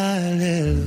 [0.00, 0.79] Hallelujah.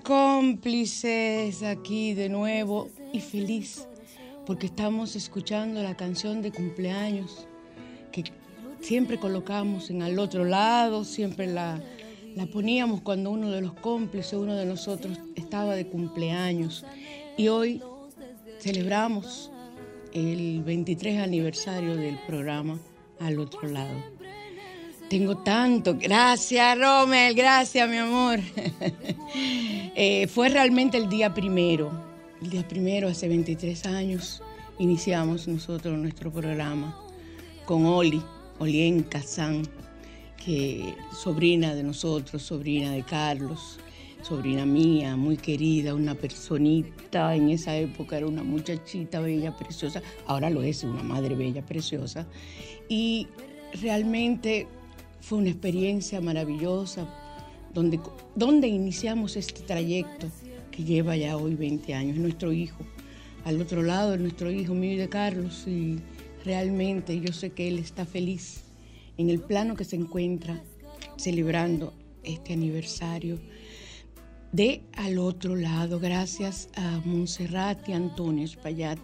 [0.00, 3.86] Cómplices aquí de nuevo y feliz
[4.46, 7.46] porque estamos escuchando la canción de cumpleaños
[8.10, 8.24] que
[8.80, 11.80] siempre colocamos en al otro lado, siempre la,
[12.34, 16.84] la poníamos cuando uno de los cómplices, uno de nosotros estaba de cumpleaños.
[17.36, 17.82] Y hoy
[18.58, 19.50] celebramos
[20.12, 22.78] el 23 aniversario del programa
[23.20, 24.02] Al otro lado.
[25.08, 25.96] Tengo tanto.
[25.98, 27.34] Gracias, Rommel.
[27.34, 28.40] Gracias, mi amor.
[29.94, 31.92] Eh, fue realmente el día primero.
[32.40, 34.42] El día primero, hace 23 años,
[34.78, 36.98] iniciamos nosotros nuestro programa
[37.66, 38.22] con Oli,
[38.58, 39.62] Olien Kazán,
[40.42, 43.78] que sobrina de nosotros, sobrina de Carlos,
[44.22, 50.48] sobrina mía, muy querida, una personita, en esa época era una muchachita bella, preciosa, ahora
[50.48, 52.26] lo es, una madre bella, preciosa,
[52.88, 53.28] y
[53.82, 54.66] realmente
[55.20, 57.06] fue una experiencia maravillosa
[57.74, 58.00] donde,
[58.34, 60.28] donde iniciamos este trayecto
[60.70, 62.84] que lleva ya hoy 20 años, nuestro hijo.
[63.44, 65.98] Al otro lado, nuestro hijo mío y de Carlos, y
[66.44, 68.62] realmente yo sé que él está feliz
[69.18, 70.62] en el plano que se encuentra
[71.16, 71.92] celebrando
[72.22, 73.38] este aniversario
[74.52, 75.98] de al otro lado.
[75.98, 78.98] Gracias a Montserrat y Antonio Espaillat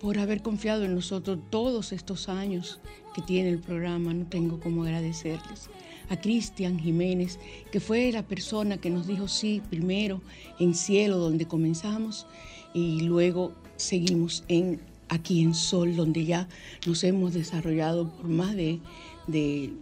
[0.00, 2.80] por haber confiado en nosotros todos estos años
[3.14, 4.14] que tiene el programa.
[4.14, 5.68] No tengo cómo agradecerles.
[6.10, 7.38] A Cristian Jiménez,
[7.72, 10.20] que fue la persona que nos dijo sí primero
[10.58, 12.26] en Cielo, donde comenzamos,
[12.74, 14.80] y luego seguimos en
[15.10, 16.48] aquí en Sol, donde ya
[16.86, 18.78] nos hemos desarrollado por más de,
[19.26, 19.72] de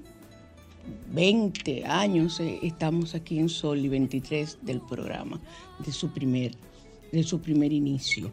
[1.12, 2.40] 20 años.
[2.40, 5.40] Eh, estamos aquí en Sol y 23 del programa,
[5.84, 6.52] de su primer,
[7.12, 8.32] de su primer inicio.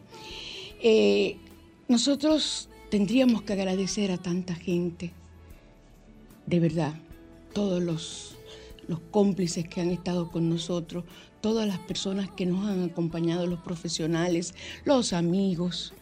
[0.82, 1.36] Eh,
[1.88, 5.12] nosotros tendríamos que agradecer a tanta gente,
[6.46, 6.94] de verdad,
[7.56, 8.36] todos los,
[8.86, 11.04] los cómplices que han estado con nosotros,
[11.40, 14.54] todas las personas que nos han acompañado, los profesionales,
[14.84, 15.94] los amigos,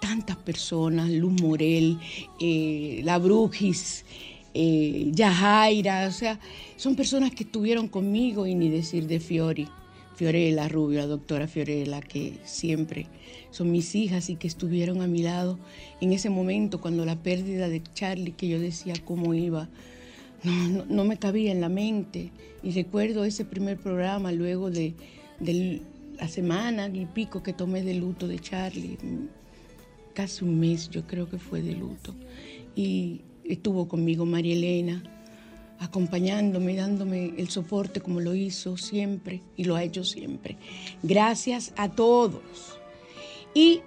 [0.00, 1.98] tantas personas, Luz Morel,
[2.40, 4.06] eh, La Brujis,
[4.54, 6.40] eh, Yajaira, o sea,
[6.76, 9.68] son personas que estuvieron conmigo y ni decir de Fiori,
[10.16, 13.08] Fiorella Rubio, la doctora Fiorella, que siempre
[13.50, 15.58] son mis hijas y que estuvieron a mi lado
[16.00, 19.68] en ese momento cuando la pérdida de Charlie, que yo decía cómo iba,
[20.44, 22.30] no, me cabía en la mente.
[22.62, 24.94] Y recuerdo ese primer programa luego de,
[25.40, 25.82] de
[26.18, 28.98] la semana y pico que tomé de luto de Charlie,
[30.14, 32.14] casi un mes yo creo que fue de luto.
[32.76, 35.02] Y estuvo conmigo María Elena,
[35.78, 40.56] acompañándome, dándome el soporte como lo hizo siempre y lo ha hecho siempre.
[41.02, 42.78] Gracias a todos.
[43.54, 43.80] Y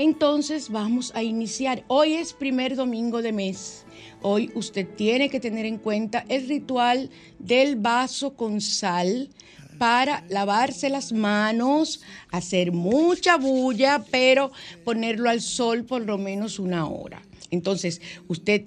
[0.00, 1.84] entonces vamos a iniciar.
[1.86, 3.84] Hoy es primer domingo de mes.
[4.22, 9.28] Hoy usted tiene que tener en cuenta el ritual del vaso con sal
[9.76, 12.00] para lavarse las manos,
[12.30, 14.52] hacer mucha bulla, pero
[14.84, 17.20] ponerlo al sol por lo menos una hora.
[17.50, 18.62] Entonces, usted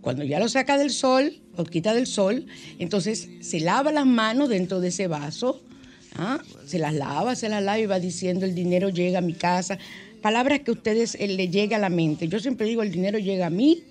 [0.00, 2.46] cuando ya lo saca del sol, lo quita del sol,
[2.78, 5.64] entonces se lava las manos dentro de ese vaso,
[6.14, 6.38] ¿ah?
[6.64, 9.78] se las lava, se las lava y va diciendo el dinero llega a mi casa.
[10.26, 12.26] Palabras que a ustedes eh, le llega a la mente.
[12.26, 13.84] Yo siempre digo el dinero llega a mí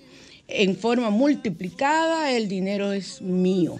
[0.48, 3.78] en forma multiplicada, el dinero es mío.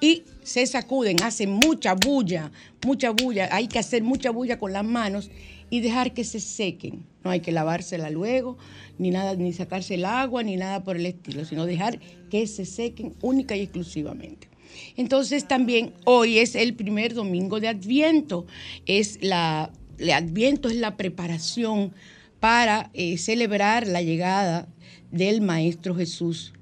[0.00, 2.50] Y se sacuden, hacen mucha bulla,
[2.84, 3.50] mucha bulla.
[3.52, 5.30] Hay que hacer mucha bulla con las manos
[5.70, 7.04] y dejar que se sequen.
[7.22, 8.58] No hay que lavársela luego,
[8.98, 12.00] ni nada, ni sacarse el agua, ni nada por el estilo, sino dejar
[12.32, 14.48] que se sequen única y exclusivamente.
[14.96, 18.46] Entonces también hoy es el primer domingo de Adviento.
[18.86, 21.92] Es la, el Adviento es la preparación
[22.40, 24.66] para eh, celebrar la llegada
[25.10, 26.52] del Maestro Jesús,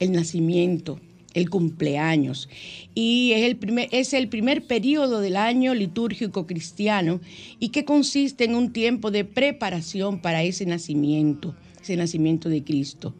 [0.00, 0.98] el nacimiento
[1.34, 2.48] el cumpleaños.
[2.94, 7.20] Y es el, primer, es el primer periodo del año litúrgico cristiano
[7.58, 13.14] y que consiste en un tiempo de preparación para ese nacimiento, ese nacimiento de Cristo.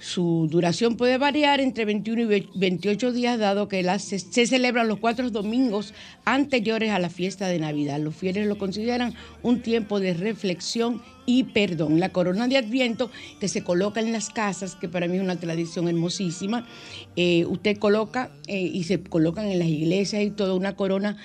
[0.00, 5.30] Su duración puede variar entre 21 y 28 días, dado que se, celebran los cuatro
[5.30, 5.92] domingos
[6.24, 8.00] anteriores a la fiesta de Navidad.
[8.00, 12.00] Los fieles lo consideran un tiempo de reflexión y perdón.
[12.00, 13.10] La corona de Adviento
[13.40, 16.66] que se coloca en las casas, que para mí es una tradición hermosísima.
[17.14, 21.18] Eh, usted coloca eh, y se colocan en las iglesias y toda una corona,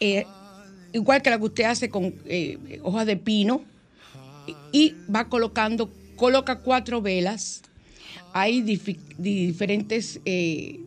[0.00, 0.24] eh,
[0.94, 2.14] igual que la que usted hace con
[2.84, 3.64] hojas de pino,
[4.72, 7.62] y va colocando, coloca cuatro velas
[8.32, 10.80] hay diferentes eh,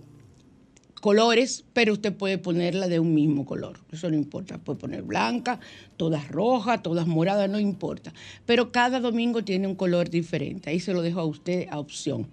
[1.01, 3.79] colores, pero usted puede ponerla de un mismo color.
[3.91, 4.57] Eso no importa.
[4.57, 5.59] Puede poner blanca,
[5.95, 8.13] todas rojas, todas moradas, no importa.
[8.45, 10.69] Pero cada domingo tiene un color diferente.
[10.69, 12.27] Ahí se lo dejo a usted a opción.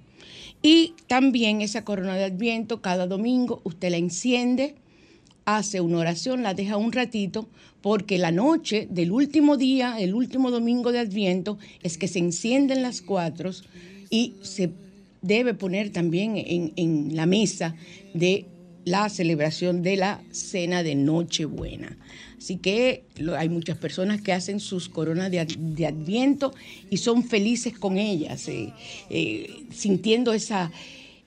[0.62, 4.74] Y también esa corona de adviento, cada domingo usted la enciende,
[5.44, 7.48] hace una oración, la deja un ratito,
[7.82, 12.82] porque la noche del último día, el último domingo de adviento, es que se encienden
[12.82, 13.50] las cuatro
[14.08, 14.72] y se
[15.24, 17.74] debe poner también en, la mesa
[18.12, 18.44] de
[18.84, 21.96] la celebración de la cena de Nochebuena.
[22.36, 23.04] Así que
[23.38, 26.52] hay muchas personas que hacen sus coronas de, Adviento
[26.90, 28.70] y son felices con ellas, eh,
[29.08, 30.70] eh, sintiendo esa,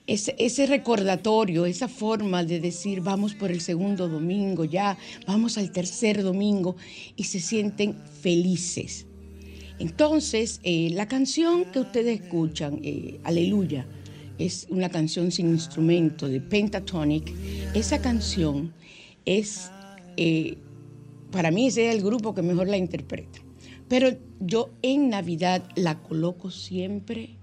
[0.06, 5.72] ese, ese, recordatorio, esa forma de decir vamos por el segundo domingo, ya vamos al
[5.72, 6.76] tercer domingo
[7.16, 9.07] y se sienten felices.
[9.78, 13.86] Entonces, eh, la canción que ustedes escuchan, eh, Aleluya,
[14.38, 17.32] es una canción sin instrumento de Pentatonic.
[17.74, 18.72] Esa canción
[19.24, 19.70] es,
[20.16, 20.56] eh,
[21.30, 23.40] para mí, ese es el grupo que mejor la interpreta.
[23.88, 27.38] Pero yo en Navidad la coloco siempre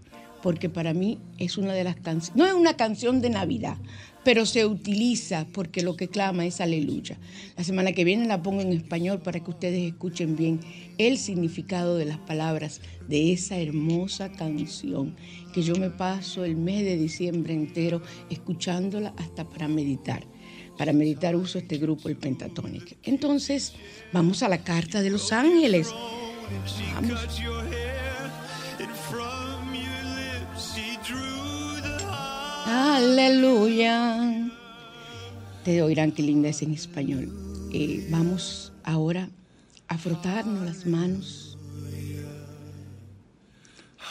[0.46, 3.78] porque para mí es una de las canciones, no es una canción de Navidad,
[4.26, 7.18] pero se utiliza porque lo que clama es aleluya.
[7.56, 10.60] La semana que viene la pongo en español para que ustedes escuchen bien
[10.98, 15.16] el significado de las palabras de esa hermosa canción
[15.54, 18.02] que yo me paso el mes de diciembre entero
[18.32, 20.26] escuchándola hasta para meditar.
[20.76, 22.98] Para meditar uso este grupo, el Pentatonic.
[23.04, 23.74] Entonces,
[24.12, 25.94] vamos a la carta de los ángeles.
[26.96, 27.42] Vamos.
[32.66, 34.50] Aleluya.
[35.64, 37.32] Te oirán qué linda es en español.
[37.72, 39.30] Eh, vamos ahora
[39.88, 41.58] a frotarnos las manos,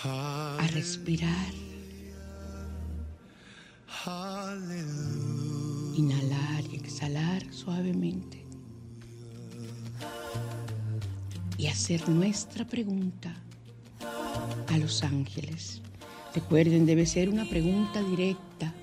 [0.05, 1.53] a respirar,
[5.97, 8.45] inhalar y exhalar suavemente
[11.57, 13.35] y hacer nuestra pregunta
[14.69, 15.84] a los ángeles.
[16.35, 18.75] Recuerden, debe ser una pregunta directa,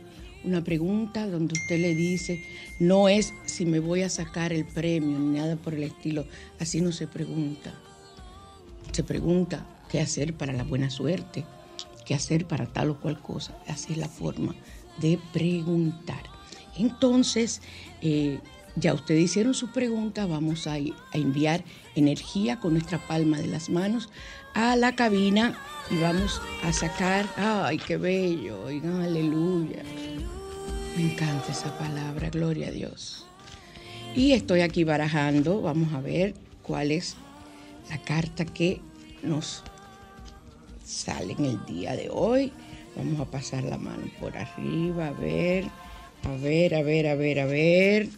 [0.43, 2.43] una pregunta donde usted le dice,
[2.79, 6.25] no es si me voy a sacar el premio ni nada por el estilo,
[6.59, 7.73] así no se pregunta.
[8.93, 11.43] Se pregunta qué hacer para la buena suerte,
[12.05, 13.57] qué hacer para tal o cual cosa.
[13.67, 14.55] Así es la forma
[15.01, 16.23] de preguntar.
[16.77, 17.61] Entonces,
[18.01, 18.39] eh,
[18.77, 21.63] ya ustedes hicieron su pregunta, vamos a, a, enviar
[21.95, 24.09] energía con nuestra palma de las manos
[24.53, 25.57] a la cabina
[25.89, 29.83] y vamos a sacar, ay, qué bello, oigan, aleluya.
[30.95, 33.25] Me encanta esa palabra, gloria a Dios.
[34.15, 37.15] Y estoy aquí barajando, vamos a ver cuál es
[37.89, 38.81] la carta que
[39.23, 39.63] nos
[40.83, 42.51] sale en el día de hoy.
[42.95, 45.65] Vamos a pasar la mano por arriba, a ver,
[46.23, 48.09] a ver, a ver, a ver, a ver.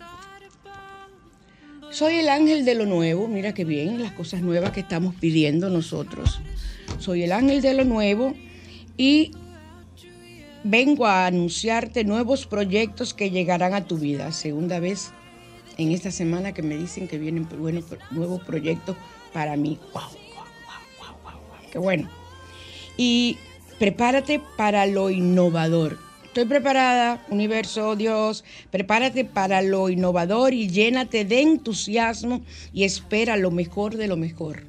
[1.94, 5.70] Soy el ángel de lo nuevo, mira qué bien, las cosas nuevas que estamos pidiendo
[5.70, 6.42] nosotros.
[6.98, 8.34] Soy el ángel de lo nuevo
[8.98, 9.32] y
[10.64, 14.32] vengo a anunciarte nuevos proyectos que llegarán a tu vida.
[14.32, 15.12] Segunda vez
[15.78, 18.98] en esta semana que me dicen que vienen buenos, nuevos proyectos
[19.32, 19.78] para mí.
[19.94, 20.02] ¡Wow!
[20.98, 21.16] ¡Wow!
[21.24, 21.42] ¡Wow!
[21.72, 22.10] ¡Qué bueno!
[22.98, 23.38] Y
[23.78, 26.00] prepárate para lo innovador.
[26.34, 32.42] Estoy preparada, universo, Dios, prepárate para lo innovador y llénate de entusiasmo
[32.74, 34.63] y espera lo mejor de lo mejor.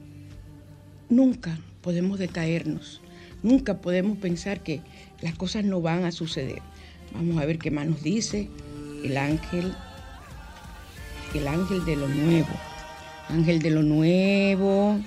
[1.09, 3.00] Nunca podemos decaernos,
[3.42, 4.83] nunca podemos pensar que
[5.23, 6.61] las cosas no van a suceder.
[7.14, 8.50] Vamos a ver qué más nos dice
[9.02, 9.75] el ángel,
[11.33, 12.52] el ángel de lo nuevo.
[13.30, 15.00] Ángel de lo nuevo.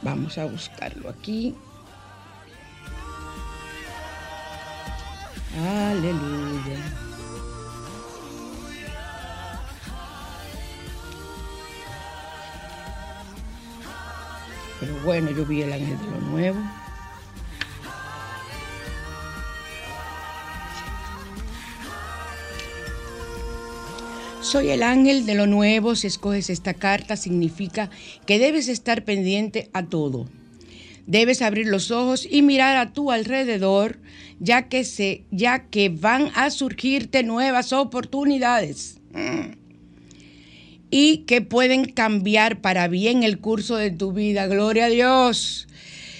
[0.00, 1.54] Vamos a buscarlo aquí.
[5.58, 6.78] Aleluya.
[14.78, 16.60] Pero bueno, yo vi el ángel de lo nuevo.
[24.40, 25.94] Soy el ángel de lo nuevo.
[25.94, 27.90] Si escoges esta carta, significa
[28.26, 30.26] que debes estar pendiente a todo.
[31.10, 33.98] Debes abrir los ojos y mirar a tu alrededor,
[34.38, 39.00] ya que, se, ya que van a surgirte nuevas oportunidades
[40.88, 44.46] y que pueden cambiar para bien el curso de tu vida.
[44.46, 45.66] Gloria a Dios.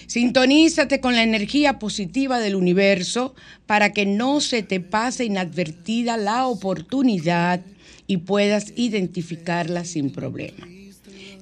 [0.09, 6.49] Sintonízate con la energía positiva del universo para que no se te pase inadvertida la
[6.49, 7.61] oportunidad
[8.09, 10.67] y puedas identificarla sin problema.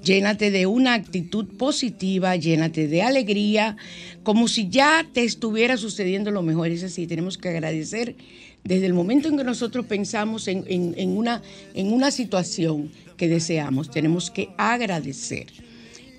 [0.02, 3.76] Llénate de una actitud positiva, llénate de alegría,
[4.22, 6.68] como si ya te estuviera sucediendo lo mejor.
[6.68, 8.16] Es así, tenemos que agradecer
[8.64, 11.42] desde el momento en que nosotros pensamos en, en, en, una,
[11.74, 15.46] en una situación que deseamos, tenemos que agradecer.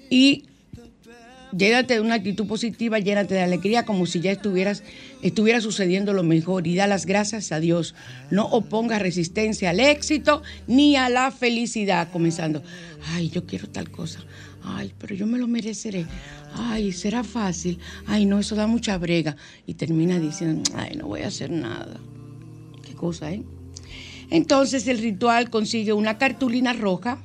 [0.09, 0.45] Y
[1.51, 4.83] llénate de una actitud positiva, llénate de alegría, como si ya estuvieras,
[5.21, 6.67] estuviera sucediendo lo mejor.
[6.67, 7.95] Y da las gracias a Dios.
[8.29, 12.63] No oponga resistencia al éxito ni a la felicidad, comenzando.
[13.13, 14.19] Ay, yo quiero tal cosa.
[14.63, 16.05] Ay, pero yo me lo mereceré.
[16.53, 17.79] Ay, será fácil.
[18.05, 19.35] Ay, no, eso da mucha brega.
[19.65, 21.99] Y termina diciendo, ay, no voy a hacer nada.
[22.83, 23.43] Qué cosa, ¿eh?
[24.29, 27.23] Entonces el ritual consigue una cartulina roja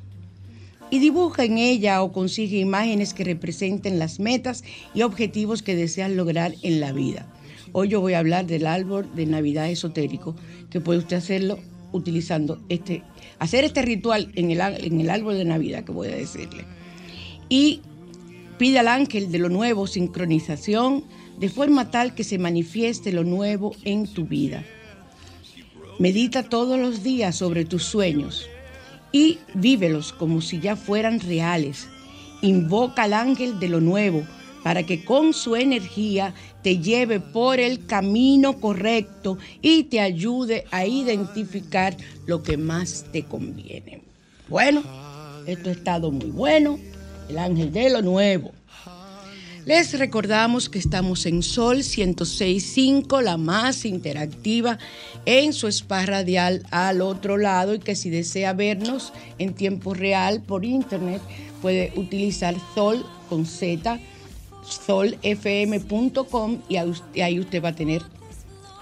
[0.94, 4.62] y dibuja en ella o consigue imágenes que representen las metas
[4.94, 7.26] y objetivos que deseas lograr en la vida.
[7.72, 10.36] Hoy yo voy a hablar del árbol de Navidad esotérico,
[10.70, 11.58] que puede usted hacerlo
[11.90, 13.02] utilizando este,
[13.40, 16.64] hacer este ritual en el, en el árbol de Navidad que voy a decirle.
[17.48, 17.80] Y
[18.56, 21.02] pide al ángel de lo nuevo sincronización
[21.40, 24.64] de forma tal que se manifieste lo nuevo en tu vida.
[25.98, 28.48] Medita todos los días sobre tus sueños
[29.14, 31.86] y vívelos como si ya fueran reales.
[32.42, 34.24] Invoca al ángel de lo nuevo
[34.64, 40.84] para que con su energía te lleve por el camino correcto y te ayude a
[40.84, 44.02] identificar lo que más te conviene.
[44.48, 44.82] Bueno,
[45.46, 46.76] esto ha estado muy bueno.
[47.28, 48.50] El ángel de lo nuevo.
[49.66, 54.78] Les recordamos que estamos en Sol 106.5, la más interactiva,
[55.24, 60.42] en su spa radial al otro lado y que si desea vernos en tiempo real
[60.42, 61.22] por internet
[61.62, 63.98] puede utilizar Sol con Z,
[64.68, 66.76] solfm.com y
[67.20, 68.02] ahí usted va a tener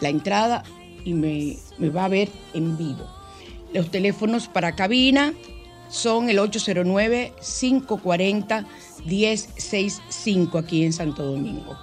[0.00, 0.64] la entrada
[1.04, 3.08] y me, me va a ver en vivo.
[3.72, 5.32] Los teléfonos para cabina
[5.90, 8.66] son el 809 540
[9.04, 11.78] 1065 aquí en Santo Domingo.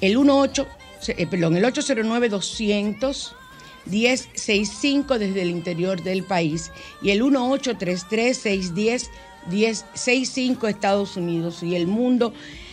[0.00, 0.66] El 18,
[1.08, 3.34] eh, perdón, el 809 200
[3.86, 6.72] 1065 desde el interior del país
[7.02, 9.10] y el 1833 610
[9.48, 12.32] 1065 Estados Unidos y el mundo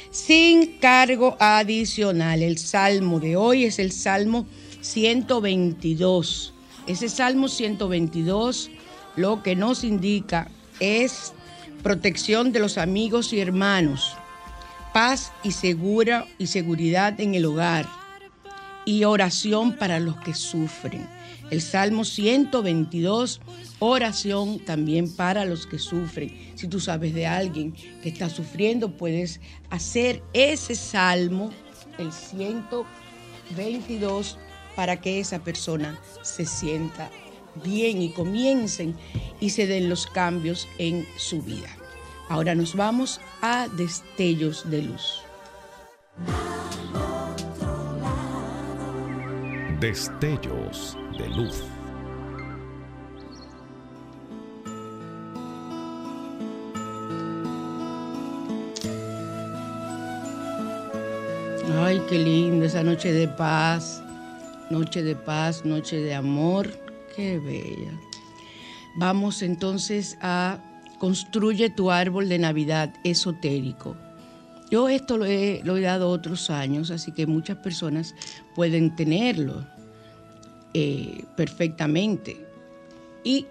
[0.10, 2.42] sin cargo adicional.
[2.42, 4.46] El salmo de hoy es el Salmo
[4.82, 6.54] 122.
[6.88, 8.70] Ese Salmo 122
[9.16, 10.50] lo que nos indica
[10.80, 11.34] es
[11.84, 14.16] protección de los amigos y hermanos,
[14.94, 17.86] paz y segura y seguridad en el hogar
[18.86, 21.06] y oración para los que sufren.
[21.52, 23.42] El Salmo 122,
[23.80, 26.54] oración también para los que sufren.
[26.56, 31.52] Si tú sabes de alguien que está sufriendo, puedes hacer ese Salmo,
[31.98, 34.38] el 122,
[34.76, 37.12] para que esa persona se sienta
[37.64, 38.96] bien y comiencen
[39.40, 41.70] y se den los cambios en su vida.
[42.30, 45.24] Ahora nos vamos a destellos de luz.
[49.80, 51.64] Destellos de luz.
[61.82, 64.02] Ay, qué lindo esa noche de paz,
[64.70, 66.70] noche de paz, noche de amor,
[67.16, 67.92] qué bella.
[68.96, 70.60] Vamos entonces a
[71.00, 73.98] construye tu árbol de Navidad esotérico.
[74.72, 78.16] Yo esto lo he, dado otros años, así que muchas personas
[78.56, 79.66] pueden tenerlo
[80.74, 82.44] eh, perfectamente.
[83.24, 83.48] Y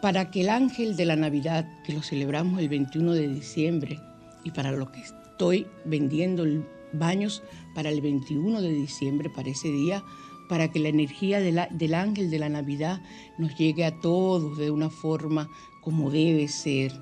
[0.00, 4.00] para que el ángel de la Navidad, que lo celebramos el 21 de diciembre,
[4.44, 6.44] y para lo que estoy vendiendo
[6.92, 7.42] baños
[7.74, 10.02] para el 21 de diciembre, para ese día,
[10.48, 13.02] para que la energía del ángel de la Navidad
[13.38, 15.48] nos llegue a todos de una forma
[15.80, 16.92] como debe ser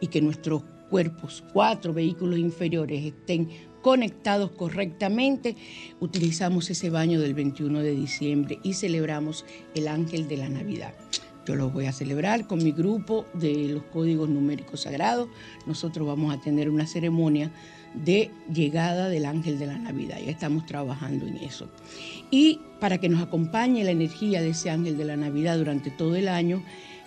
[0.00, 3.48] y que nuestros cuerpos, cuatro vehículos inferiores, estén
[3.82, 5.56] conectados correctamente,
[6.00, 10.94] utilizamos ese baño del 21 de diciembre y celebramos el ángel de la Navidad.
[11.46, 15.28] Yo lo voy a celebrar con mi grupo de los códigos numéricos sagrados.
[15.64, 17.52] Nosotros vamos a tener una ceremonia
[17.94, 20.18] de llegada del ángel de la Navidad.
[20.24, 21.68] Ya estamos trabajando en eso.
[22.30, 26.16] Y para que nos acompañe la energía de ese ángel de la Navidad durante todo
[26.16, 26.62] el año,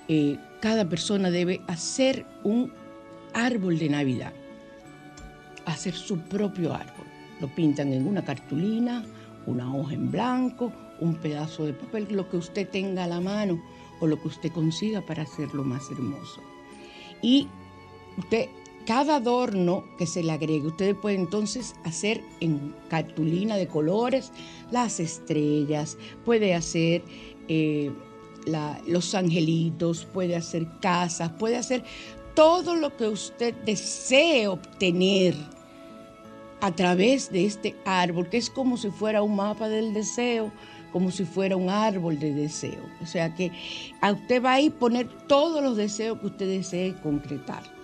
[0.08, 2.74] eh, cada persona debe hacer un
[3.34, 4.34] árbol de Navidad
[5.66, 7.06] hacer su propio árbol.
[7.40, 9.06] Lo pintan en una cartulina,
[9.46, 13.62] una hoja en blanco, un pedazo de papel, lo que usted tenga a la mano
[14.00, 16.42] o lo que usted consiga para hacerlo más hermoso.
[17.22, 17.48] Y
[18.18, 18.48] usted,
[18.86, 24.32] cada adorno que se le agregue, usted puede entonces hacer en cartulina de colores
[24.72, 27.04] las estrellas, puede hacer
[27.48, 27.92] eh,
[28.88, 31.84] los angelitos, puede hacer casas, puede hacer
[32.34, 35.36] todo lo que usted desee obtener
[36.62, 40.52] a través de este árbol, que es como si fuera un mapa del deseo,
[40.92, 42.82] como si fuera un árbol de deseo.
[43.02, 43.52] O sea que
[44.02, 47.79] a usted va a ir poner todos los deseos que usted desee concretar.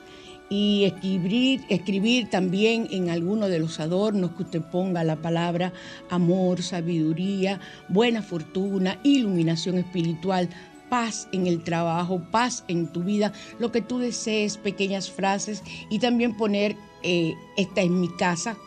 [0.49, 5.73] Y escribir, escribir también en alguno de los adornos que usted ponga la palabra
[6.09, 10.49] amor, sabiduría, buena fortuna, iluminación espiritual,
[10.89, 15.99] paz en el trabajo, paz en tu vida, lo que tú desees, pequeñas frases y
[15.99, 18.57] también poner eh, esta es mi casa,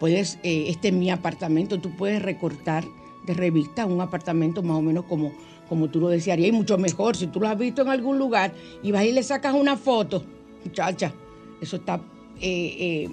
[0.00, 2.84] puedes, eh, este es mi apartamento, tú puedes recortar
[3.26, 5.32] de revista un apartamento más o menos como,
[5.68, 8.52] como tú lo desearías y mucho mejor si tú lo has visto en algún lugar
[8.82, 10.24] y vas y le sacas una foto,
[10.64, 11.12] muchacha,
[11.60, 12.00] eso está
[12.40, 13.08] eh,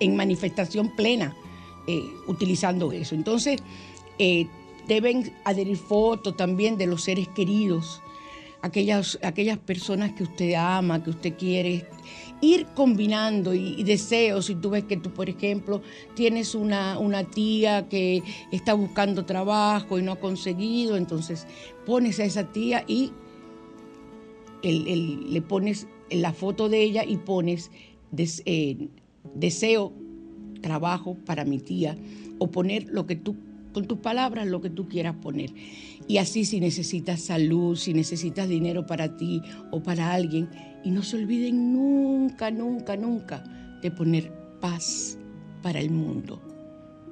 [0.00, 1.36] en manifestación plena
[2.26, 3.14] utilizando eso.
[3.14, 3.62] Entonces,
[4.88, 8.00] deben adherir fotos también de los seres queridos,
[8.62, 11.86] aquellas, aquellas personas que usted ama, que usted quiere,
[12.40, 14.46] ir combinando y, deseos.
[14.46, 15.82] Si tú ves que tú, por ejemplo,
[16.14, 21.46] tienes una, una tía que está buscando trabajo y no ha conseguido, entonces
[21.86, 23.12] pones a esa tía y
[24.62, 27.70] le pones la foto de ella y pones
[28.16, 28.88] eh,
[29.34, 29.92] deseo
[30.60, 31.96] trabajo para mi tía
[32.38, 33.36] o poner lo que tú
[33.74, 35.52] con tus palabras lo que tú quieras poner.
[36.06, 40.48] Y así si necesitas salud, si necesitas dinero para ti o para alguien,
[40.84, 43.42] y no se olviden nunca, nunca, nunca
[43.82, 45.18] de poner paz
[45.60, 46.40] para el mundo,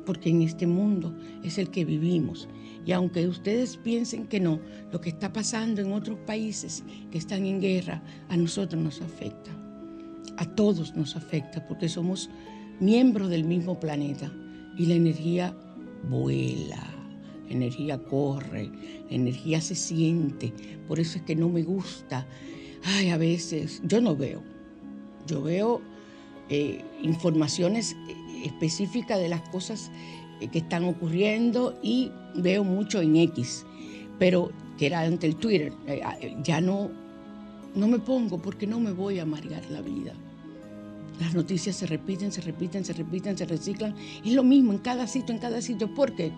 [0.07, 2.49] porque en este mundo es el que vivimos.
[2.85, 7.47] Y aunque ustedes piensen que no, lo que está pasando en otros países que están
[7.47, 9.51] en guerra, a nosotros nos afecta.
[10.37, 12.29] A todos nos afecta porque somos
[12.81, 14.33] miembros del mismo planeta
[14.77, 15.57] y la energía
[16.09, 16.83] vuela,
[17.47, 18.71] la energía corre,
[19.09, 20.53] la energía se siente.
[20.89, 22.27] Por eso es que no me gusta.
[22.85, 24.43] Ay, a veces yo no veo.
[25.27, 25.81] Yo veo
[26.49, 29.91] eh, informaciones eh, específicas de las cosas
[30.51, 33.65] que están ocurriendo y veo mucho en X,
[34.19, 35.73] pero que era ante el Twitter.
[36.05, 36.91] Ah, ya no,
[37.75, 40.13] no me pongo porque no me voy a amargar la vida.
[41.21, 43.95] Las noticias se repiten, se repiten, se repiten, se reciclan.
[44.25, 45.95] Es lo mismo en cada sitio, en cada sitio.
[45.95, 46.33] ¿Por qué?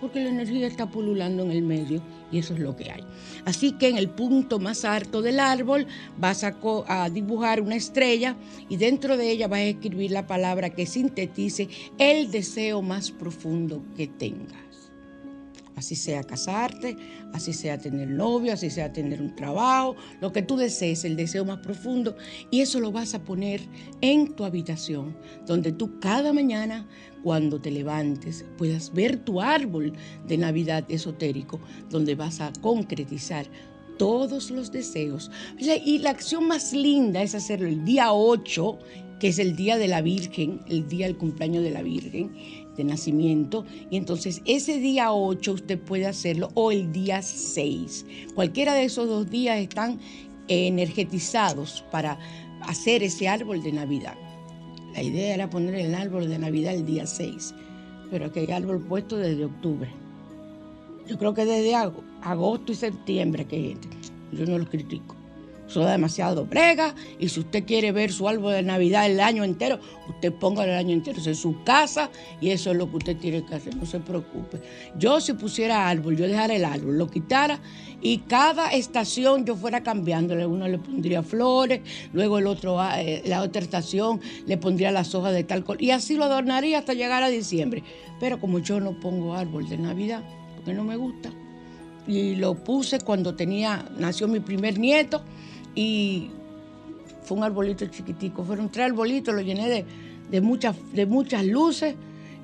[0.00, 3.04] Porque la energía está pululando en el medio y eso es lo que hay.
[3.44, 5.86] Así que en el punto más alto del árbol
[6.18, 8.36] vas a, a, dibujar una estrella
[8.68, 13.82] y dentro de ella vas a escribir la palabra que sintetice el deseo más profundo
[13.96, 14.73] que tengas.
[15.76, 16.96] Así sea casarte,
[17.32, 21.44] así sea tener novio, así sea tener un trabajo, lo que tú desees, el deseo
[21.44, 22.16] más profundo.
[22.50, 23.60] Y eso lo vas a poner
[24.00, 26.86] en tu habitación, donde tú cada mañana,
[27.22, 29.92] cuando te levantes, puedas ver tu árbol
[30.26, 31.60] de Navidad esotérico,
[31.90, 33.46] donde vas a concretizar
[33.98, 35.30] todos los deseos.
[35.58, 38.78] Y la acción más linda es hacerlo el día 8,
[39.18, 42.84] que es el día de la Virgen, el día del cumpleaños de la Virgen de
[42.84, 48.06] nacimiento y entonces ese día 8 usted puede hacerlo o el día 6.
[48.34, 49.98] Cualquiera de esos dos días están
[50.48, 52.18] energetizados para
[52.62, 54.14] hacer ese árbol de Navidad.
[54.94, 57.54] La idea era poner el árbol de Navidad el día 6,
[58.10, 59.90] pero que hay árbol puesto desde octubre.
[61.06, 61.74] Yo creo que desde
[62.22, 63.76] agosto y septiembre que
[64.32, 65.16] yo no lo critico.
[65.72, 69.80] Da demasiado brega y si usted quiere ver su árbol de Navidad el año entero,
[70.08, 73.44] usted ponga el año entero en su casa y eso es lo que usted tiene
[73.44, 74.60] que hacer, no se preocupe.
[74.96, 77.58] Yo si pusiera árbol, yo dejara el árbol, lo quitara
[78.00, 80.46] y cada estación yo fuera cambiándole.
[80.46, 81.80] Uno le pondría flores,
[82.12, 85.82] luego el otro, ah, eh, la otra estación le pondría las hojas de tal color
[85.82, 87.82] y así lo adornaría hasta llegar a diciembre.
[88.20, 90.22] Pero como yo no pongo árbol de Navidad,
[90.54, 91.30] porque no me gusta,
[92.06, 95.24] y lo puse cuando tenía, nació mi primer nieto,
[95.74, 96.30] y
[97.24, 98.44] fue un arbolito chiquitico.
[98.44, 99.84] Fueron tres arbolitos, lo llené
[100.30, 101.94] de, muchas, de muchas luces.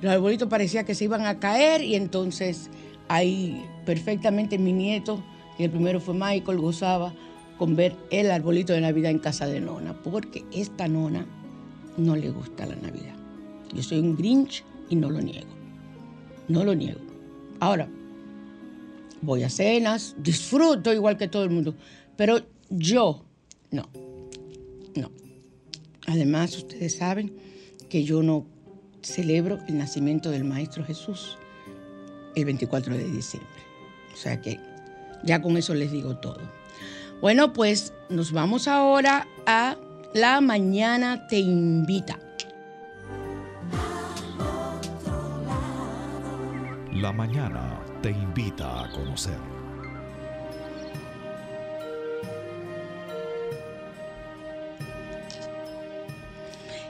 [0.01, 2.69] Los arbolitos parecía que se iban a caer y entonces
[3.07, 5.23] ahí perfectamente mi nieto,
[5.57, 7.13] que el primero fue Michael, gozaba
[7.57, 11.25] con ver el arbolito de Navidad en casa de Nona, porque esta Nona
[11.97, 13.15] no le gusta la Navidad.
[13.73, 15.49] Yo soy un Grinch y no lo niego.
[16.47, 16.99] No lo niego.
[17.59, 17.87] Ahora,
[19.21, 21.75] voy a cenas, disfruto igual que todo el mundo,
[22.17, 22.41] pero
[22.71, 23.25] yo,
[23.69, 23.89] no,
[24.95, 25.11] no.
[26.07, 27.33] Además, ustedes saben
[27.89, 28.45] que yo no
[29.01, 31.37] celebro el nacimiento del Maestro Jesús
[32.35, 33.51] el 24 de diciembre.
[34.13, 34.59] O sea que
[35.23, 36.39] ya con eso les digo todo.
[37.21, 39.77] Bueno, pues nos vamos ahora a
[40.13, 42.17] La Mañana Te Invita.
[46.93, 49.50] La Mañana Te Invita a conocer.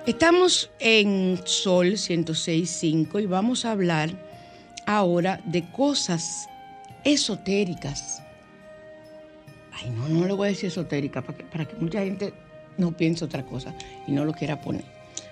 [0.08, 4.10] Estamos en Sol 106.5 y vamos a hablar
[4.88, 6.50] ahora de cosas
[7.04, 8.24] esotéricas.
[9.72, 12.34] Ay, no, no le voy a decir esotérica para que, para que mucha gente
[12.78, 13.76] no piense otra cosa
[14.08, 14.86] y no lo quiera poner.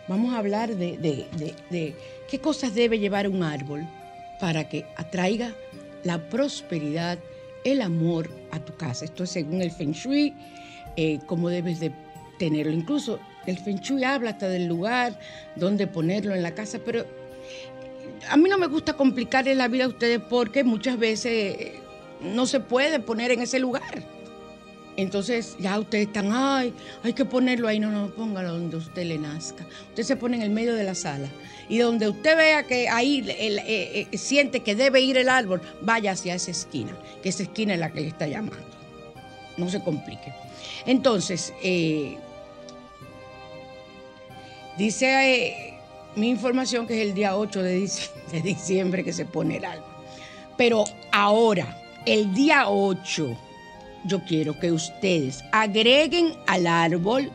[0.08, 1.96] Vamos a hablar de, de
[2.30, 3.88] qué cosas debe llevar un árbol
[4.40, 5.52] para que atraiga
[6.04, 7.18] la prosperidad,
[7.64, 9.06] el amor a tu casa.
[9.06, 10.36] Esto es según el Feng Shui,
[10.96, 11.92] eh, cómo debes de
[12.38, 12.72] tenerlo.
[12.72, 13.20] Incluso
[13.50, 15.20] el Feng habla hasta del lugar
[15.56, 17.06] donde ponerlo en la casa, pero
[18.30, 21.74] a mí no me gusta complicarle la vida a ustedes porque muchas veces
[22.22, 24.04] no se puede poner en ese lugar.
[24.98, 29.18] Entonces ya ustedes están, ay, hay que ponerlo ahí, no, no, póngalo donde usted le
[29.18, 29.66] nazca.
[29.90, 31.30] Usted se pone en el medio de la sala
[31.70, 36.12] y donde usted vea que ahí eh, eh, siente que debe ir el árbol, vaya
[36.12, 36.92] hacia esa esquina,
[37.24, 38.68] que esa esquina es la que le está llamando.
[39.56, 40.34] No se complique.
[40.86, 42.18] Entonces, eh,
[44.80, 45.74] Dice eh,
[46.16, 47.62] mi información que es el día 8
[48.32, 49.84] de diciembre, que se pone el árbol.
[50.56, 53.36] Pero ahora, el día 8,
[54.06, 57.30] yo quiero que ustedes agreguen al árbol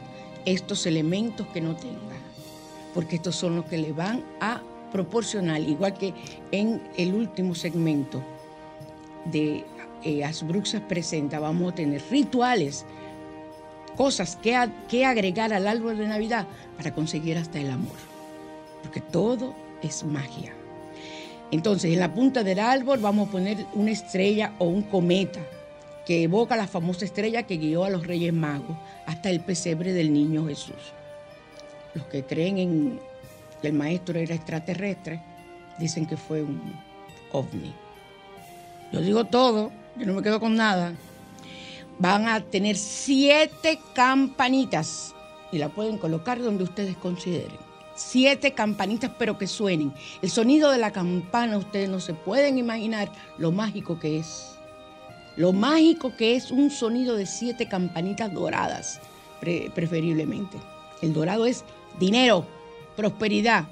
[0.46, 2.22] estos elementos que no tengan,
[2.94, 6.14] porque estos son los que le van a proporcionar, igual que
[6.50, 8.22] en el último segmento
[9.26, 9.64] de
[10.02, 12.87] eh, Asbruxas Presenta, vamos a tener rituales
[13.98, 17.96] cosas que agregar al árbol de Navidad para conseguir hasta el amor.
[18.82, 20.52] Porque todo es magia.
[21.50, 25.40] Entonces, en la punta del árbol vamos a poner una estrella o un cometa
[26.06, 30.12] que evoca la famosa estrella que guió a los Reyes Magos hasta el pesebre del
[30.12, 30.92] niño Jesús.
[31.94, 33.00] Los que creen en
[33.62, 35.20] que el maestro era extraterrestre
[35.78, 36.74] dicen que fue un
[37.32, 37.72] ovni.
[38.92, 40.94] Yo digo todo, yo no me quedo con nada
[41.98, 45.14] van a tener siete campanitas
[45.54, 47.56] y la pueden colocar donde ustedes consideren.
[47.94, 49.94] Siete campanitas, pero que suenen.
[50.20, 54.56] El sonido de la campana, ustedes no se pueden imaginar lo mágico que es.
[55.36, 59.00] Lo mágico que es un sonido de siete campanitas doradas,
[59.40, 60.58] preferiblemente.
[61.02, 61.64] El dorado es
[62.00, 62.46] dinero,
[62.96, 63.64] prosperidad.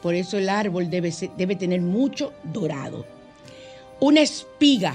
[0.00, 3.04] Por eso el árbol debe, debe tener mucho dorado.
[4.00, 4.94] Una espiga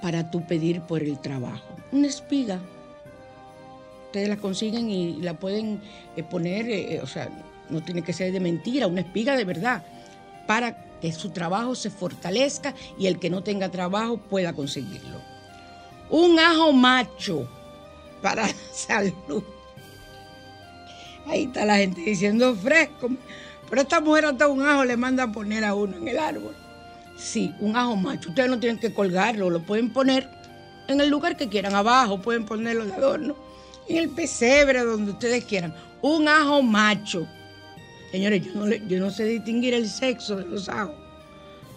[0.00, 1.76] para tu pedir por el trabajo.
[1.90, 2.60] Una espiga.
[4.12, 5.80] Ustedes la consiguen y la pueden
[6.16, 7.30] eh, poner, eh, o sea,
[7.70, 9.82] no tiene que ser de mentira, una espiga de verdad,
[10.46, 15.18] para que su trabajo se fortalezca y el que no tenga trabajo pueda conseguirlo.
[16.10, 17.48] Un ajo macho
[18.20, 19.42] para salud.
[21.26, 23.08] Ahí está la gente diciendo fresco.
[23.70, 26.54] Pero esta mujer hasta un ajo le manda a poner a uno en el árbol.
[27.16, 28.28] Sí, un ajo macho.
[28.28, 30.28] Ustedes no tienen que colgarlo, lo pueden poner
[30.88, 33.36] en el lugar que quieran, abajo, pueden ponerlo de adorno,
[33.88, 35.74] en el pesebre, donde ustedes quieran.
[36.00, 37.26] Un ajo macho.
[38.10, 40.96] Señores, yo no, yo no sé distinguir el sexo de los ajos.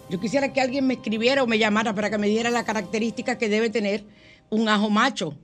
[0.08, 3.38] Yo quisiera que alguien me escribiera o me llamara para que me diera la característica
[3.38, 4.04] que debe tener
[4.50, 5.36] un ajo macho.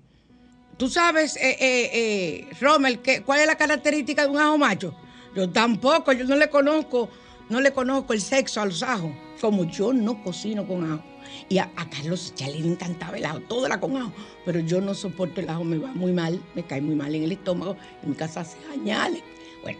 [0.77, 4.94] Tú sabes, eh, eh, eh, Rommel, ¿cuál es la característica de un ajo macho?
[5.35, 7.09] Yo tampoco, yo no le conozco,
[7.48, 11.12] no le conozco el sexo a los ajos, como yo no cocino con ajo.
[11.49, 14.12] Y a, Carlos ya le encantaba el ajo, todo era con ajo,
[14.45, 17.25] pero yo no soporto el ajo, me va muy mal, me cae muy mal en
[17.25, 19.23] el estómago, en mi casa hace añales.
[19.62, 19.79] Bueno,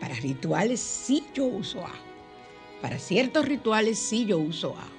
[0.00, 2.04] para rituales sí yo uso ajo.
[2.80, 4.90] Para ciertos rituales sí yo uso ajo.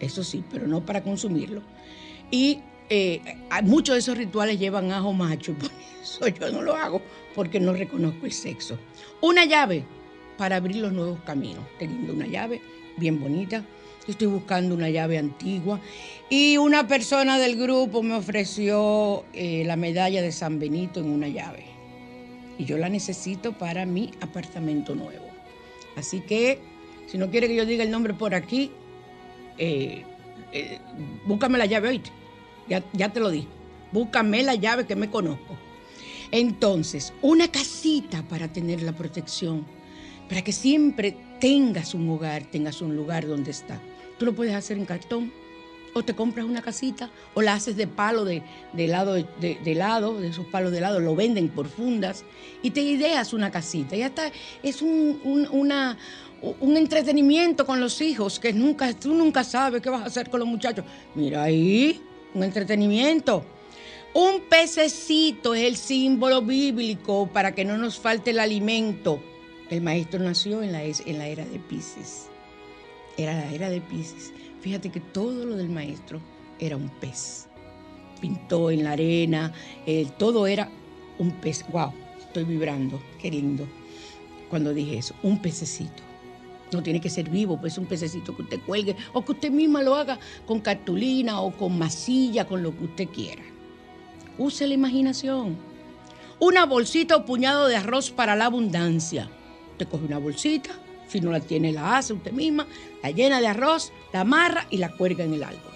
[0.00, 1.62] Eso sí, pero no para consumirlo.
[2.30, 3.20] Y eh,
[3.62, 5.70] muchos de esos rituales llevan ajo macho, por
[6.02, 7.02] eso yo no lo hago,
[7.34, 8.78] porque no reconozco el sexo.
[9.20, 9.84] Una llave
[10.36, 11.64] para abrir los nuevos caminos.
[11.78, 12.60] Teniendo una llave
[12.96, 13.64] bien bonita.
[14.08, 15.80] Estoy buscando una llave antigua.
[16.30, 21.28] Y una persona del grupo me ofreció eh, la medalla de San Benito en una
[21.28, 21.64] llave.
[22.58, 25.26] Y yo la necesito para mi apartamento nuevo.
[25.96, 26.60] Así que,
[27.06, 28.70] si no quiere que yo diga el nombre por aquí,
[29.58, 30.04] eh,
[31.26, 32.02] búscame la llave hoy.
[32.68, 33.48] Ya, te lo dije.
[33.92, 35.56] Búscame la llave que me conozco.
[36.32, 39.64] Entonces, una casita para tener la protección,
[40.28, 43.80] para que siempre tengas un hogar, tengas un lugar donde estar.
[44.18, 45.32] Tú lo puedes hacer en cartón,
[45.94, 48.42] o te compras una casita, o la haces de palo de,
[48.74, 52.24] de lado, de, lado, de esos palos de lado, lo venden por fundas,
[52.62, 53.96] y te ideas una casita.
[53.96, 54.30] Ya está,
[54.62, 55.96] es un, una,
[56.60, 60.40] un entretenimiento con los hijos, que nunca, tú nunca sabes qué vas a hacer con
[60.40, 60.84] los muchachos.
[61.14, 62.00] Mira ahí,
[62.34, 63.44] un entretenimiento.
[64.12, 69.22] Un pececito es el símbolo bíblico para que no nos falte el alimento.
[69.68, 72.28] El maestro nació en la, en la era de Pisces.
[73.16, 74.32] Era la era de Pisces.
[74.60, 76.20] Fíjate que todo lo del maestro
[76.58, 77.48] era un pez.
[78.20, 79.52] Pintó en la arena,
[80.18, 80.70] todo era
[81.18, 81.64] un pez.
[81.70, 81.92] ¡Wow!
[82.18, 83.66] Estoy vibrando, qué lindo.
[84.50, 86.02] Cuando dije eso, un pececito.
[86.72, 89.82] No tiene que ser vivo, pues un pececito que usted cuelgue o que usted misma
[89.82, 93.42] lo haga con cartulina o con masilla, con lo que usted quiera.
[94.36, 95.56] Use la imaginación.
[96.38, 99.30] Una bolsita o puñado de arroz para la abundancia.
[99.72, 100.70] Usted coge una bolsita,
[101.08, 102.66] si no la tiene la hace usted misma,
[103.02, 105.72] la llena de arroz, la amarra y la cuelga en el árbol.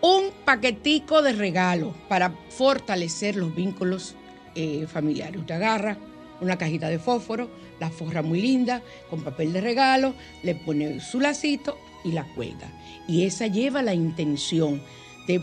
[0.00, 4.14] Un paquetico de regalo para fortalecer los vínculos
[4.54, 5.40] eh, familiares.
[5.40, 5.96] Usted agarra
[6.40, 7.48] una cajita de fósforo,
[7.80, 12.70] la forra muy linda, con papel de regalo, le pone su lacito y la cuelga.
[13.08, 14.82] Y esa lleva la intención
[15.26, 15.40] de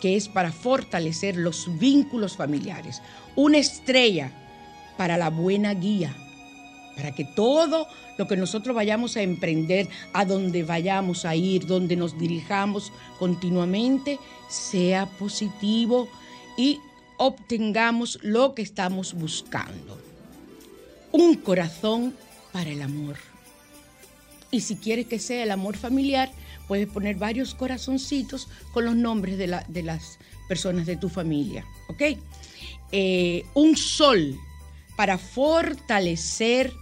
[0.00, 3.02] que es para fortalecer los vínculos familiares.
[3.36, 4.43] Una estrella
[4.96, 6.14] para la buena guía,
[6.96, 11.96] para que todo lo que nosotros vayamos a emprender, a donde vayamos a ir, donde
[11.96, 16.08] nos dirijamos continuamente, sea positivo
[16.56, 16.80] y
[17.16, 20.04] obtengamos lo que estamos buscando
[21.14, 22.12] un corazón
[22.52, 23.16] para el amor.
[24.50, 26.28] Y si quieres que sea el amor familiar,
[26.66, 31.64] puedes poner varios corazoncitos con los nombres de, las personas de tu familia.
[31.88, 32.18] ¿Ok?
[32.90, 34.36] Eh, un sol
[34.96, 36.72] para fortalecer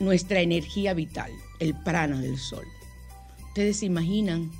[0.00, 2.64] nuestra energía vital, el prana del sol.
[3.48, 4.50] Ustedes se imaginan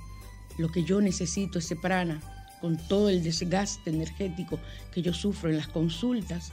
[0.59, 2.21] lo que yo necesito, ese prana,
[2.61, 4.59] con todo el desgaste energético
[4.93, 6.53] que yo sufro en las consultas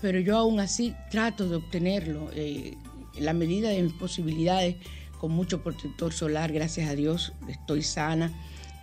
[0.00, 2.74] pero yo aún así trato de obtenerlo eh,
[3.16, 4.76] en la medida de mis posibilidades,
[5.18, 8.32] con mucho protector solar, gracias a Dios, estoy sana,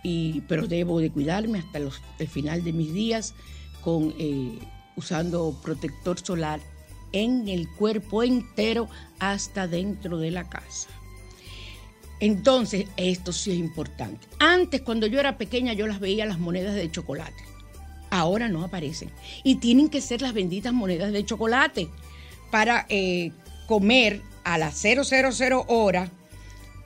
[0.04, 3.34] y, pero debo de cuidarme hasta el final de mis días
[3.82, 4.58] con, eh,
[4.98, 6.60] usando protector solar
[7.12, 10.90] en el cuerpo entero hasta dentro de la casa.
[12.20, 14.26] Entonces, esto sí es importante.
[14.38, 17.48] Antes, cuando yo era pequeña, yo las veía las monedas de chocolate
[18.10, 19.10] ahora no aparecen.
[19.42, 21.88] Y tienen que ser las benditas monedas de chocolate
[22.50, 23.32] para eh,
[23.66, 25.02] comer a las 000
[25.68, 26.10] hora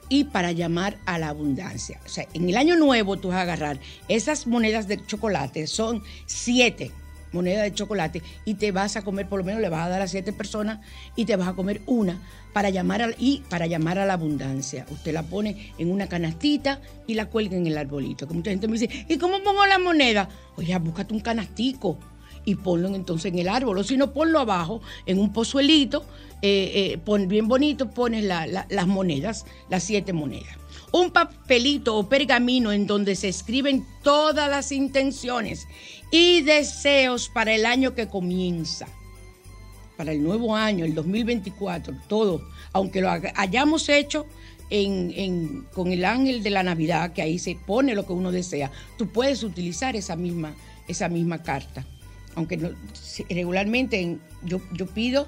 [0.08, 2.00] y para llamar a la abundancia.
[2.04, 6.02] O sea, en el año nuevo tú vas a agarrar esas monedas de chocolate, son
[6.26, 6.90] siete,
[7.32, 10.02] moneda de chocolate y te vas a comer, por lo menos le vas a dar
[10.02, 10.80] a siete personas
[11.16, 12.20] y te vas a comer una
[12.52, 14.86] para llamar a, y para llamar a la abundancia.
[14.90, 18.28] Usted la pone en una canastita y la cuelga en el arbolito.
[18.28, 20.28] Que mucha gente me dice, ¿y cómo pongo la moneda?
[20.56, 21.98] Oye, búscate un canastico
[22.44, 26.04] y ponlo entonces en el árbol, o si ponlo abajo en un pozuelito,
[26.42, 32.86] eh, eh, bien bonito, pones las monedas, las siete monedas un papelito o pergamino en
[32.86, 35.66] donde se escriben todas las intenciones
[36.10, 38.86] y deseos para el año que comienza,
[39.96, 44.26] para el nuevo año, el 2024, todo, aunque lo hayamos hecho
[45.72, 49.08] con el ángel de la Navidad, que ahí se pone lo que uno desea, tú
[49.08, 50.54] puedes utilizar esa misma,
[50.88, 51.84] esa misma carta.
[52.34, 52.74] Aunque
[53.28, 55.26] regularmente yo, yo pido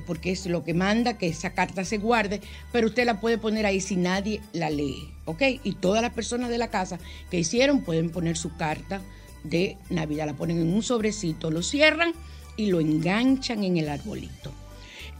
[0.00, 2.40] porque es lo que manda que esa carta se guarde,
[2.72, 5.42] pero usted la puede poner ahí si nadie la lee, ¿ok?
[5.62, 6.98] Y todas las personas de la casa
[7.30, 9.00] que hicieron pueden poner su carta
[9.44, 12.12] de Navidad, la ponen en un sobrecito, lo cierran
[12.56, 14.52] y lo enganchan en el arbolito.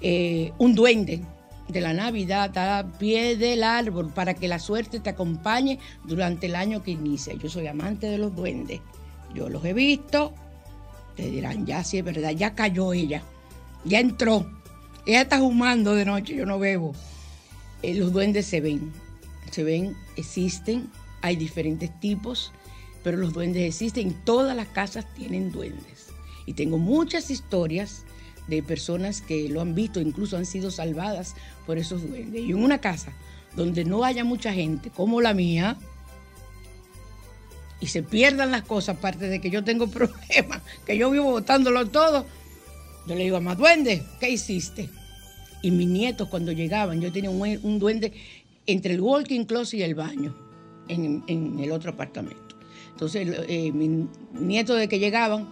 [0.01, 1.23] Eh, un duende
[1.69, 6.57] de la Navidad a pie del árbol para que la suerte te acompañe durante el
[6.57, 7.35] año que inicia.
[7.35, 8.81] Yo soy amante de los duendes,
[9.35, 10.35] yo los he visto,
[11.17, 13.23] te dirán, ya sí es verdad, ya cayó ella,
[13.85, 14.51] ya entró.
[15.07, 16.95] Ella está fumando de noche, yo no bebo.
[17.83, 18.93] Eh, los duendes se ven,
[19.51, 22.53] se ven, existen, hay diferentes tipos,
[23.03, 24.15] pero los duendes existen.
[24.25, 26.09] Todas las casas tienen duendes.
[26.47, 28.05] Y tengo muchas historias
[28.49, 31.35] de personas que lo han visto, incluso han sido salvadas
[31.67, 32.43] por esos duendes.
[32.43, 33.13] Y en una casa
[33.57, 35.79] donde no haya mucha gente, como la mía,
[37.85, 41.87] y se pierdan las cosas, aparte de que yo tengo problemas, que yo vivo botándolo
[41.89, 42.25] todo,
[43.07, 44.89] yo le digo a más duende, ¿qué hiciste?
[45.61, 48.11] Y mis nietos cuando llegaban, yo tenía un, duende
[48.67, 50.35] entre el walking closet y el baño,
[50.89, 52.57] en, el otro apartamento.
[52.93, 55.47] Entonces, eh, mis nietos de que llegaban,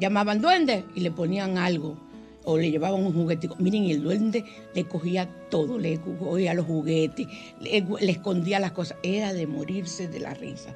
[0.00, 1.96] llamaban duende y le ponían algo
[2.44, 3.50] o le llevaban un juguete.
[3.60, 7.28] Miren, el duende le cogía todo, le cogía los juguetes,
[7.60, 8.98] le, escondía las cosas.
[9.04, 10.74] Era de morirse de la risa.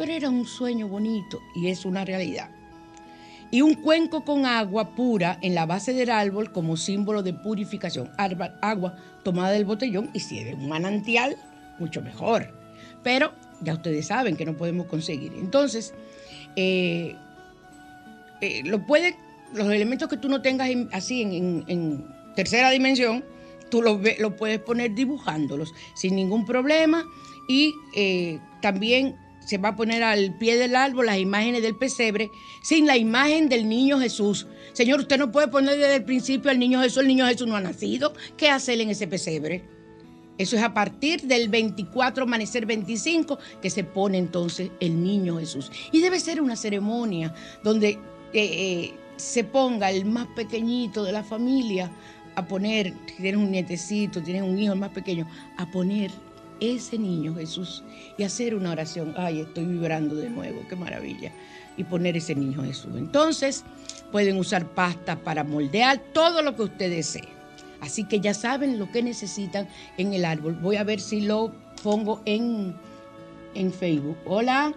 [0.00, 2.48] Pero era un sueño bonito y es una realidad
[3.50, 8.10] y un cuenco con agua pura en la base del árbol como símbolo de purificación.
[8.16, 11.36] Agua tomada del botellón y si es de un manantial,
[11.78, 12.50] mucho mejor.
[13.02, 15.34] Pero ya ustedes saben que no podemos conseguir.
[15.34, 15.92] Entonces,
[16.56, 17.14] eh,
[18.40, 19.16] eh, lo puede,
[19.52, 23.22] los elementos que tú no tengas así en, tercera dimensión,
[23.68, 27.04] tú los, lo puedes poner dibujándolos sin ningún problema
[27.50, 29.16] y eh, también
[29.50, 32.30] se va a poner al pie del árbol las imágenes del pesebre
[32.62, 34.46] sin la imagen del niño Jesús.
[34.72, 37.56] Señor, usted no puede poner desde el principio al niño Jesús, el niño Jesús no
[37.56, 38.12] ha nacido.
[38.36, 39.64] ¿Qué hace él en ese pesebre?
[40.38, 45.72] Eso es a partir del 24, amanecer 25, que se pone entonces el niño Jesús.
[45.90, 47.34] Y debe ser una ceremonia
[47.64, 47.98] donde eh,
[48.32, 51.90] eh, se ponga el más pequeñito de la familia
[52.36, 56.12] a poner, si tienes un nietecito, tienes un hijo más pequeño, a poner
[56.60, 57.82] ese niño Jesús
[58.16, 59.14] y hacer una oración.
[59.16, 61.32] Ay, estoy vibrando de nuevo, qué maravilla.
[61.76, 62.92] Y poner ese niño Jesús.
[62.96, 63.64] Entonces,
[64.12, 67.28] pueden usar pasta para moldear todo lo que usted desee.
[67.80, 70.54] Así que ya saben lo que necesitan en el árbol.
[70.60, 72.76] Voy a ver si lo pongo en,
[73.54, 74.18] en Facebook.
[74.26, 74.74] Hola.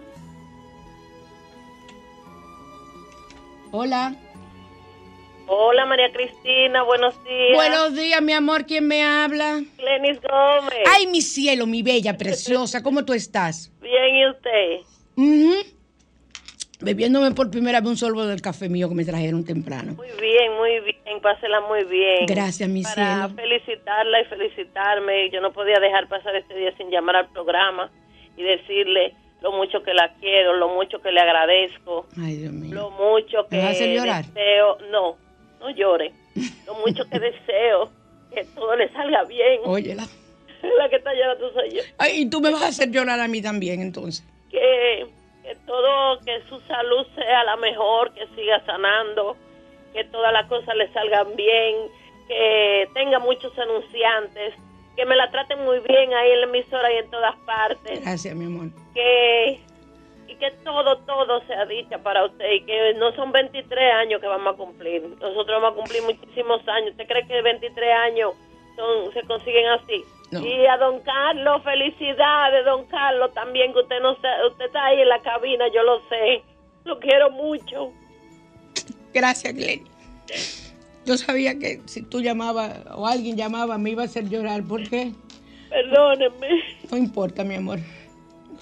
[3.72, 4.16] Hola.
[5.46, 7.54] Hola María Cristina, buenos días.
[7.54, 9.62] Buenos días, mi amor, ¿quién me habla?
[9.78, 10.84] Lenis Gómez.
[10.90, 13.70] Ay, mi cielo, mi bella, preciosa, ¿cómo tú estás?
[13.80, 15.74] Bien, ¿y usted?
[16.80, 19.94] Bebiéndome por primera vez un sorbo del café mío que me trajeron temprano.
[19.94, 22.26] Muy bien, muy bien, pásela muy bien.
[22.26, 27.16] Gracias, mi Para felicitarla y felicitarme, yo no podía dejar pasar este día sin llamar
[27.16, 27.90] al programa
[28.36, 32.06] y decirle lo mucho que la quiero, lo mucho que le agradezco.
[32.18, 32.74] Ay, Dios mío.
[32.74, 35.16] Lo mucho que deseo, no,
[35.64, 36.12] no llore.
[36.66, 37.90] Lo mucho que deseo
[38.34, 39.60] que todo le salga bien.
[39.64, 40.06] Óyela.
[40.78, 41.82] La que está llorando soy yo.
[41.98, 44.24] Ay, y tú me vas a hacer llorar a mí también, entonces.
[44.50, 45.06] Que,
[45.42, 49.36] que todo, que su salud sea la mejor, que siga sanando,
[49.92, 51.76] que todas las cosas le salgan bien,
[52.28, 54.54] que tenga muchos anunciantes,
[54.96, 58.00] que me la traten muy bien ahí en la emisora y en todas partes.
[58.00, 58.70] Gracias, mi amor.
[58.94, 59.60] Que
[60.34, 64.26] y que todo, todo sea dicha para usted y que no son 23 años que
[64.26, 65.02] vamos a cumplir.
[65.20, 66.90] Nosotros vamos a cumplir muchísimos años.
[66.90, 68.32] ¿Usted cree que 23 años
[68.76, 70.04] son, se consiguen así?
[70.32, 75.08] Y a don Carlos, felicidades, don Carlos, también que usted no usted está ahí en
[75.08, 76.42] la cabina, yo lo sé.
[76.84, 77.92] Lo quiero mucho.
[79.12, 79.84] Gracias, Glenn.
[81.06, 84.64] Yo sabía que si tú llamabas o alguien llamaba me iba a hacer llorar.
[84.64, 85.12] ¿Por qué?
[85.70, 86.62] Perdóneme.
[86.90, 87.78] No importa, mi amor.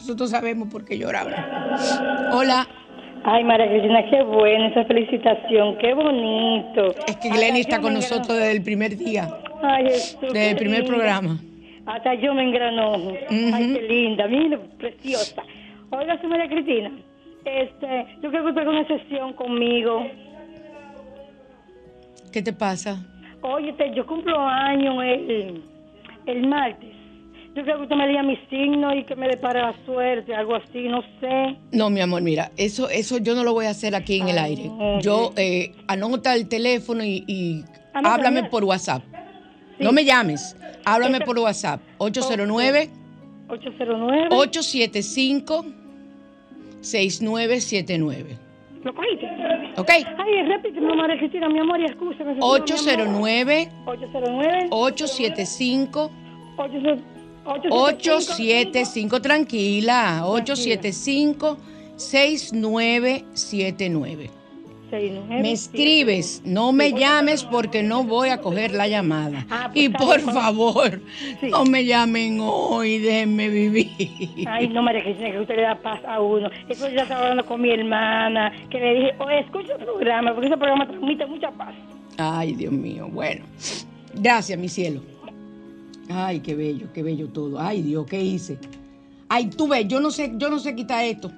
[0.03, 1.33] Nosotros sabemos por qué lloramos.
[2.33, 2.67] Hola.
[3.23, 6.93] Ay, María Cristina, qué buena esa felicitación, qué bonito.
[7.07, 8.01] Es que Glenny está con engranó.
[8.01, 9.29] nosotros desde el primer día,
[9.63, 10.93] Ay, Jesús, desde el primer linda.
[10.97, 11.39] programa.
[11.87, 13.13] Hasta yo me engranojo.
[13.31, 15.41] Ay, qué linda, mira, preciosa.
[15.91, 16.91] Oiga, sí, María Cristina,
[17.45, 20.05] este, yo creo que usted una sesión conmigo.
[22.33, 23.07] ¿Qué te pasa?
[23.43, 25.63] Oye, yo cumplo años el,
[26.27, 26.91] el martes.
[27.55, 30.55] Yo creo que usted me diga mi signo y que me depare la suerte, algo
[30.55, 31.57] así, no sé.
[31.71, 34.39] No, mi amor, mira, eso, eso yo no lo voy a hacer aquí en el
[34.39, 34.69] Ay, aire.
[34.71, 38.51] no, Yo eh, anota el teléfono y, y Anota, háblame anota.
[38.51, 39.03] por WhatsApp.
[39.77, 39.85] Sí.
[39.85, 41.81] No me llames, háblame por WhatsApp.
[41.99, 42.89] 809
[43.49, 44.29] 809.
[44.31, 45.67] 875
[46.81, 48.39] 6979.
[48.83, 49.27] ¿Lo cogiste?
[49.77, 49.91] ¿Ok?
[49.91, 52.35] Ay, repíteme, María Cristina, mi amor, y escúchame.
[52.41, 54.67] 809 809.
[54.71, 56.11] 875
[56.57, 57.22] 875.
[57.45, 61.57] 875, tranquila, 875
[61.97, 64.31] 6979.
[65.31, 69.47] Me escribes, no me llames porque no voy a coger la llamada.
[69.49, 71.01] Ah, pues Y por favor,
[71.41, 71.47] Sí.
[71.49, 73.89] no me llamen hoy, déjenme vivir.
[74.47, 76.51] Ay, no, María Cristina, que usted le da paz a uno.
[76.69, 80.49] Eso ya estaba hablando con mi hermana, que le dije, oye, escucha el programa, porque
[80.49, 81.75] ese programa transmite mucha paz.
[82.19, 83.47] Ay, Dios mío, bueno.
[84.15, 85.01] Gracias, mi cielo.
[86.13, 87.61] Ay, qué bello, qué bello todo.
[87.61, 88.59] Ay, Dios, ¿qué hice?
[89.29, 91.31] Ay, tú ves, yo no sé, yo no sé quitar esto.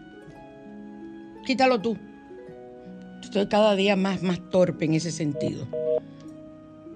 [1.46, 1.96] Quítalo tú.
[3.22, 5.66] Estoy cada día más, más torpe en ese sentido.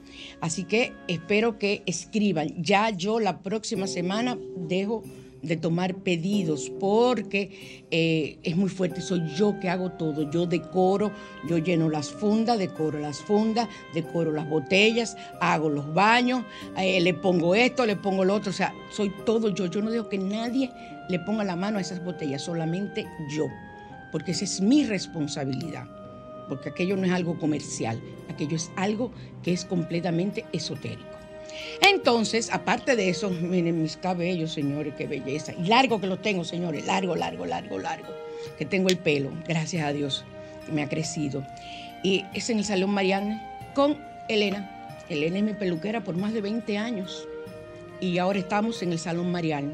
[0.43, 2.61] Así que espero que escriban.
[2.61, 5.01] Ya yo la próxima semana dejo
[5.41, 8.99] de tomar pedidos porque eh, es muy fuerte.
[8.99, 10.29] Soy yo que hago todo.
[10.29, 11.13] Yo decoro,
[11.47, 16.43] yo lleno las fundas, decoro las fundas, decoro las botellas, hago los baños,
[16.75, 18.49] eh, le pongo esto, le pongo lo otro.
[18.49, 19.67] O sea, soy todo yo.
[19.67, 20.69] Yo no dejo que nadie
[21.07, 23.45] le ponga la mano a esas botellas, solamente yo.
[24.11, 26.02] Porque esa es mi responsabilidad
[26.47, 29.11] porque aquello no es algo comercial, aquello es algo
[29.43, 31.13] que es completamente esotérico.
[31.81, 35.53] Entonces, aparte de eso, miren mis cabellos, señores, qué belleza.
[35.53, 38.13] Y largo que los tengo, señores, largo, largo, largo, largo.
[38.57, 40.25] Que tengo el pelo, gracias a Dios,
[40.71, 41.45] me ha crecido.
[42.03, 43.97] Y es en el Salón Mariana con
[44.29, 44.69] Elena.
[45.09, 47.27] Elena es mi peluquera por más de 20 años.
[47.99, 49.71] Y ahora estamos en el Salón Mariana.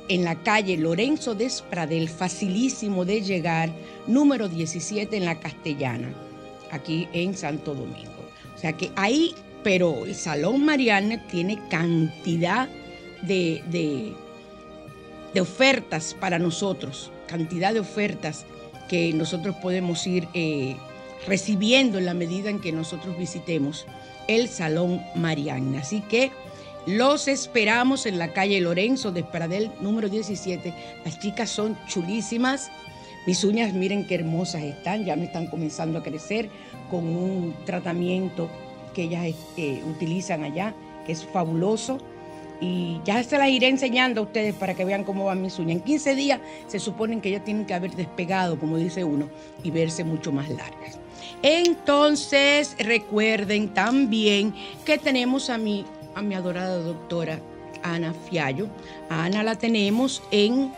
[0.09, 3.71] en la calle Lorenzo Despradel, facilísimo de llegar,
[4.07, 6.15] número 17 en la Castellana,
[6.71, 8.23] aquí en Santo Domingo.
[8.55, 9.35] O sea que ahí,
[9.65, 12.88] pero el Salón Mariana tiene cantidad de,
[13.23, 13.63] de,
[15.33, 18.47] de ofertas para nosotros, cantidad de ofertas
[18.89, 20.77] que nosotros podemos ir eh,
[21.27, 23.87] recibiendo en la medida en que nosotros visitemos
[24.27, 25.81] el Salón Mariana.
[25.81, 26.33] Así que
[26.87, 30.73] los esperamos en la calle Lorenzo de Pradel, número 17.
[31.05, 32.71] Las chicas son chulísimas,
[33.27, 36.49] Mis uñas, miren qué hermosas están, ya me están comenzando a crecer
[36.91, 38.49] con un tratamiento
[38.95, 41.99] que ellas eh, utilizan allá, que es fabuloso.
[42.61, 45.77] Y ya se las iré enseñando a ustedes para que vean cómo van mis uñas.
[45.77, 49.29] En 15 días se suponen que ya tienen que haber despegado, como dice uno,
[49.63, 50.99] y verse mucho más largas.
[51.43, 54.55] Entonces, recuerden también
[54.85, 55.85] que tenemos a mi,
[56.15, 57.39] a mi adorada doctora
[57.83, 58.67] Ana Fiallo.
[59.09, 60.73] A Ana la tenemos en,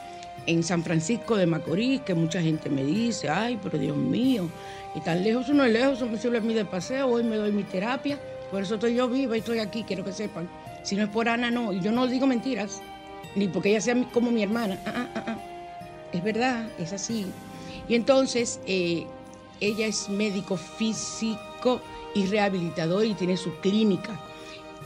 [0.47, 4.51] en San Francisco de Macorís, que mucha gente me dice, ay, pero Dios mío,
[4.95, 7.63] y tan lejos, no es lejos, sirve a mí de paseo, hoy me doy mi
[7.63, 8.19] terapia,
[8.51, 10.49] por eso estoy yo viva y estoy aquí, quiero que sepan.
[10.83, 12.83] Si no es por Ana, no, y yo no digo mentiras,
[13.35, 15.39] ni porque ella sea como mi hermana, ah, ah, ah,
[16.13, 17.27] es verdad, es así.
[17.89, 19.07] Y entonces, eh,
[19.61, 21.81] ella es médico físico
[22.15, 24.19] y rehabilitador y tiene su clínica.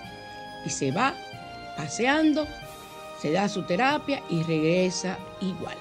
[0.64, 1.14] Y se va
[1.76, 2.46] paseando,
[3.20, 5.76] se da su terapia y regresa igual.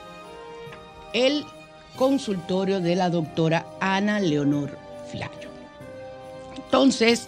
[1.13, 1.45] El
[1.95, 4.77] consultorio de la doctora Ana Leonor
[5.11, 5.49] Fiallo.
[6.55, 7.27] Entonces,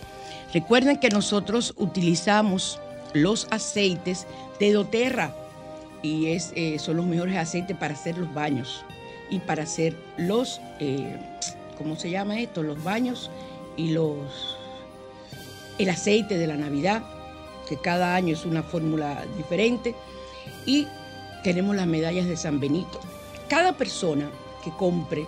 [0.54, 2.80] recuerden que nosotros utilizamos
[3.14, 4.26] los aceites
[4.60, 5.36] de doTERRA
[6.02, 8.84] y es, eh, son los mejores aceites para hacer los baños
[9.30, 11.18] y para hacer los, eh,
[11.78, 12.62] ¿cómo se llama esto?
[12.64, 13.32] Los baños
[13.78, 14.58] y los,
[15.78, 17.04] el aceite de la Navidad,
[17.68, 19.96] que cada año es una fórmula diferente.
[20.66, 20.88] Y
[21.44, 23.00] tenemos las medallas de San Benito.
[23.48, 24.30] Cada persona
[24.64, 25.26] que compre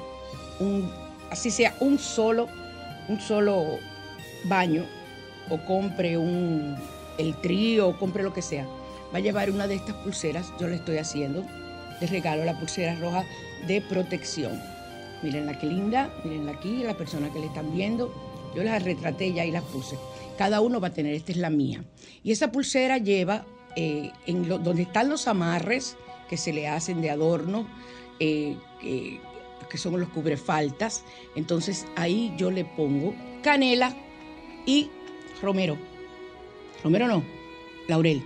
[0.59, 0.91] un,
[1.29, 2.47] así sea un solo,
[3.07, 3.79] un solo
[4.45, 4.85] baño
[5.49, 6.75] o compre un,
[7.17, 8.65] el trío o compre lo que sea,
[9.13, 11.43] va a llevar una de estas pulseras, yo le estoy haciendo,
[11.99, 13.23] de regalo la pulsera roja
[13.67, 14.61] de protección.
[15.23, 18.13] Miren que linda, mirenla aquí, la persona que le están viendo,
[18.55, 19.97] yo las retraté ya y las puse.
[20.37, 21.83] Cada uno va a tener, esta es la mía.
[22.23, 25.97] Y esa pulsera lleva, eh, en donde están los amarres
[26.29, 27.67] que se le hacen de adorno,
[28.19, 28.57] eh,
[29.69, 31.03] que son los cubrefaltas,
[31.35, 33.95] entonces ahí yo le pongo canela
[34.65, 34.89] y
[35.41, 35.77] romero
[36.85, 37.23] Romero no,
[37.87, 38.21] laurel,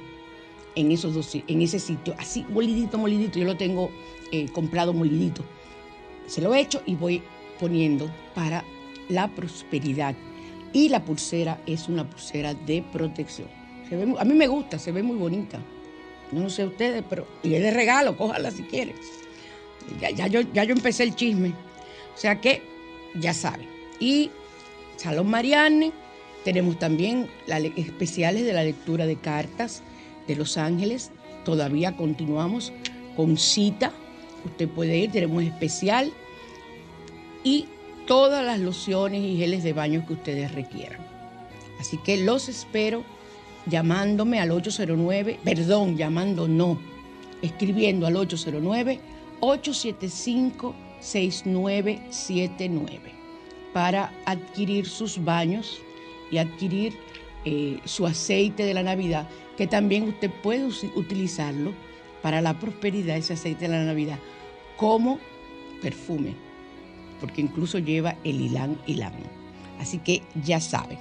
[0.75, 3.89] en esos dos, en ese sitio, así molidito, molidito, yo lo tengo
[4.33, 5.45] eh, comprado molidito.
[6.27, 7.23] Se lo he hecho y voy
[7.57, 8.65] poniendo para
[9.07, 10.13] la prosperidad.
[10.73, 13.47] Y la pulsera es una pulsera de protección.
[14.19, 15.57] a mí me gusta, se ve muy bonita.
[16.33, 19.18] no sé ustedes, pero y es de regalo, cójala si quieres.
[19.99, 21.49] Ya, yo, ya yo empecé el chisme.
[22.15, 22.61] O sea que
[23.15, 23.67] ya saben.
[23.99, 24.31] Y
[24.97, 25.91] Salón Marianne
[26.43, 29.83] tenemos también las especiales de la lectura de cartas
[30.27, 31.11] de Los Ángeles.
[31.45, 32.71] Todavía continuamos
[33.15, 33.91] con cita.
[34.45, 36.11] Usted puede ir, tenemos especial.
[37.43, 37.67] Y
[38.07, 40.99] todas las lociones y geles de baño que ustedes requieran.
[41.79, 43.03] Así que los espero
[43.65, 46.79] llamándome al 809, perdón, llamando no,
[47.41, 48.99] escribiendo al 809
[49.41, 53.11] 875 6979
[53.73, 55.79] para adquirir sus baños
[56.31, 56.97] y adquirir
[57.45, 60.65] eh, su aceite de la Navidad, que también usted puede
[60.95, 61.73] utilizarlo
[62.21, 64.19] para la prosperidad, ese aceite de la Navidad,
[64.75, 65.19] como
[65.81, 66.35] perfume,
[67.19, 69.13] porque incluso lleva el ilán ilán.
[69.79, 70.99] Así que ya saben.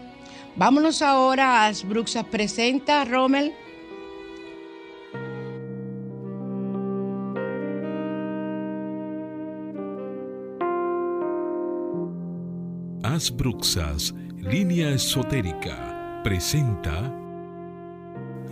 [0.57, 3.53] Vámonos ahora a Asbruxas Presenta, Rommel.
[13.19, 17.13] Asbruxas Línea Esotérica presenta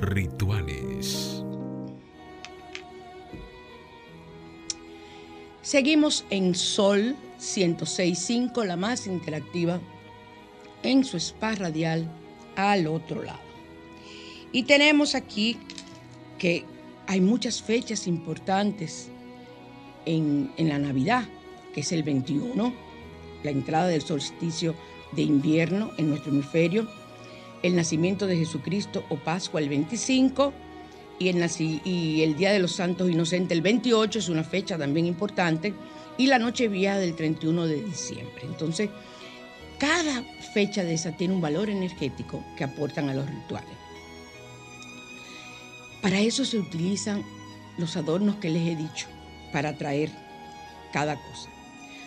[0.01, 1.45] Rituales.
[5.63, 9.79] Seguimos en Sol 106.5, la más interactiva,
[10.83, 12.11] en su spa radial
[12.57, 13.39] al otro lado.
[14.51, 15.59] Y tenemos aquí
[16.39, 16.65] que
[17.07, 19.11] hay muchas fechas importantes
[20.07, 21.29] en, en la Navidad,
[21.73, 22.86] que es el 21,
[23.43, 24.75] la entrada del solsticio
[25.13, 26.87] de invierno en nuestro hemisferio,
[27.63, 30.53] el nacimiento de Jesucristo o Pascua el 25
[31.19, 35.73] y el, Día de los Santos Inocentes el 28 es una fecha también importante
[36.19, 38.43] y la Noche Vieja del 31 de diciembre.
[38.43, 38.91] Entonces,
[39.79, 40.23] cada
[40.55, 43.71] fecha de esa tiene un valor energético que aportan a los rituales.
[46.03, 47.25] Para eso se utilizan
[47.79, 49.07] los adornos que les he dicho,
[49.53, 50.11] para atraer
[50.93, 51.51] cada cosa.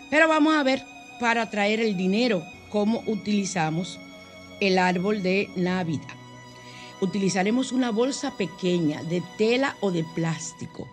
[0.09, 0.83] Pero vamos a ver
[1.19, 3.99] para atraer el dinero cómo utilizamos
[4.59, 6.15] el árbol de Navidad.
[7.01, 10.87] Utilizaremos una bolsa pequeña de tela o de plástico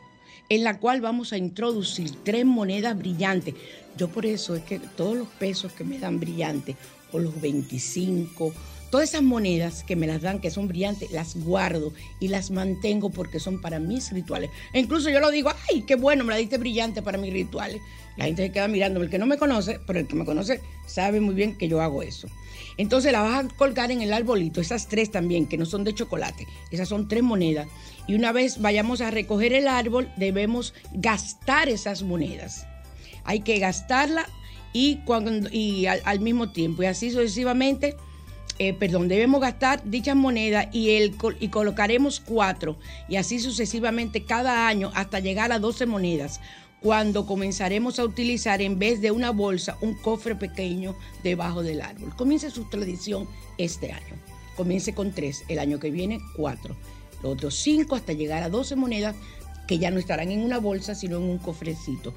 [0.48, 3.54] en la cual vamos a introducir tres monedas brillantes.
[3.96, 6.76] Yo por eso es que todos los pesos que me dan brillantes,
[7.12, 8.52] o los 25,
[8.96, 13.10] todas esas monedas que me las dan, que son brillantes, las guardo y las mantengo
[13.10, 14.48] porque son para mis rituales.
[14.72, 17.82] E incluso yo lo digo, ay, qué bueno, me la diste brillante para mis rituales.
[18.16, 20.62] La gente se queda mirándome, el que no me conoce, pero el que me conoce
[20.86, 22.26] sabe muy bien que yo hago eso.
[22.78, 25.92] Entonces la vas a colgar en el arbolito, esas tres también, que no son de
[25.92, 27.68] chocolate, esas son tres monedas.
[28.06, 32.66] Y una vez vayamos a recoger el árbol, debemos gastar esas monedas.
[33.24, 34.26] Hay que gastarla
[34.72, 37.94] y al, mismo tiempo, y así sucesivamente.
[38.58, 44.66] Eh, perdón, debemos gastar dichas monedas y, el, y colocaremos cuatro, y así sucesivamente cada
[44.66, 46.40] año hasta llegar a 12 monedas
[46.80, 52.14] cuando comenzaremos a utilizar en vez de una bolsa un cofre pequeño debajo del árbol.
[52.16, 53.28] Comience su tradición
[53.58, 54.14] este año.
[54.56, 56.76] Comience con tres, el año que viene cuatro,
[57.22, 59.14] los otros cinco hasta llegar a 12 monedas
[59.66, 62.14] que ya no estarán en una bolsa sino en un cofrecito.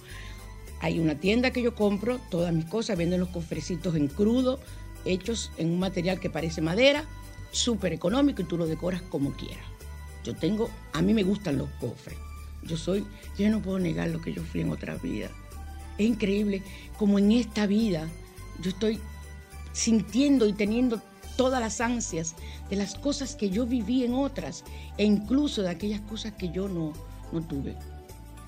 [0.82, 4.60] Hay una tienda que yo compro, todas mis cosas, venden los cofrecitos en crudo,
[5.06, 7.06] hechos en un material que parece madera,
[7.52, 9.66] súper económico y tú lo decoras como quieras.
[10.24, 12.18] Yo tengo, a mí me gustan los cofres.
[12.64, 13.06] Yo soy,
[13.38, 15.30] yo no puedo negar lo que yo fui en otra vida.
[15.98, 16.62] Es increíble
[16.98, 18.08] como en esta vida
[18.62, 19.00] yo estoy
[19.72, 21.02] sintiendo y teniendo
[21.38, 22.36] todas las ansias
[22.70, 24.66] de las cosas que yo viví en otras
[24.98, 26.92] e incluso de aquellas cosas que yo no,
[27.32, 27.78] no tuve.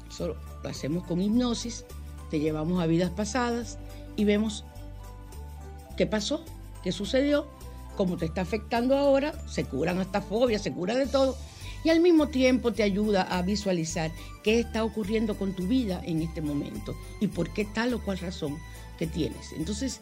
[0.10, 1.86] Solo lo hacemos con hipnosis,
[2.30, 3.80] te llevamos a vidas pasadas
[4.18, 4.66] y vemos
[6.02, 6.44] qué pasó,
[6.84, 7.46] qué sucedió,
[7.96, 11.38] cómo te está afectando ahora, se curan hasta fobias, se cura de todo.
[11.84, 14.10] Y al mismo tiempo te ayuda a visualizar
[14.44, 18.18] qué está ocurriendo con tu vida en este momento y por qué tal o cual
[18.18, 18.58] razón
[18.98, 19.52] que tienes.
[19.56, 20.02] Entonces,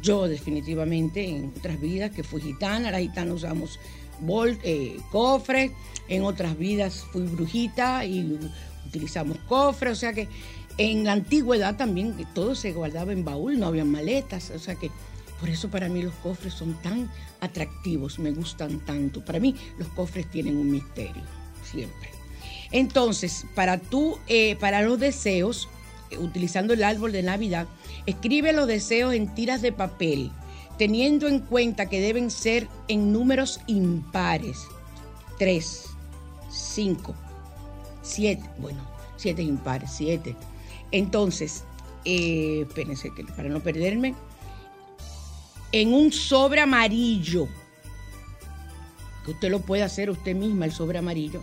[0.00, 3.80] yo definitivamente en otras vidas que fui gitana, las gitanas usamos
[4.20, 5.72] bol, eh, cofres,
[6.06, 8.38] en otras vidas fui brujita y
[8.86, 10.28] utilizamos cofres, o sea que
[10.80, 14.90] en la antigüedad también todo se guardaba en baúl, no había maletas, o sea que
[15.38, 17.10] por eso para mí los cofres son tan
[17.40, 19.22] atractivos, me gustan tanto.
[19.22, 21.22] Para mí los cofres tienen un misterio,
[21.62, 22.08] siempre.
[22.72, 25.68] Entonces, para tú, eh, para los deseos,
[26.18, 27.66] utilizando el árbol de Navidad,
[28.06, 30.30] escribe los deseos en tiras de papel,
[30.78, 34.60] teniendo en cuenta que deben ser en números impares.
[35.38, 35.90] Tres,
[36.50, 37.14] cinco,
[38.00, 38.80] siete, bueno,
[39.18, 40.34] siete impares, siete.
[40.92, 41.64] Entonces,
[42.04, 44.14] eh, espérense que para no perderme,
[45.72, 47.48] en un sobre amarillo,
[49.24, 51.42] que usted lo puede hacer usted misma, el sobre amarillo.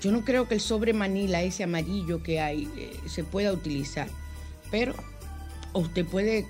[0.00, 4.08] Yo no creo que el sobre Manila, ese amarillo que hay, eh, se pueda utilizar,
[4.70, 4.94] pero
[5.72, 6.46] usted puede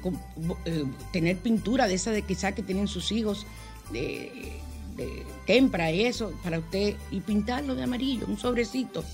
[0.64, 3.46] eh, tener pintura de esa de quizá que tienen sus hijos
[3.90, 4.60] de,
[4.96, 9.04] de tempra y eso, para usted, y pintarlo de amarillo, un sobrecito.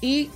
[0.00, 0.30] Y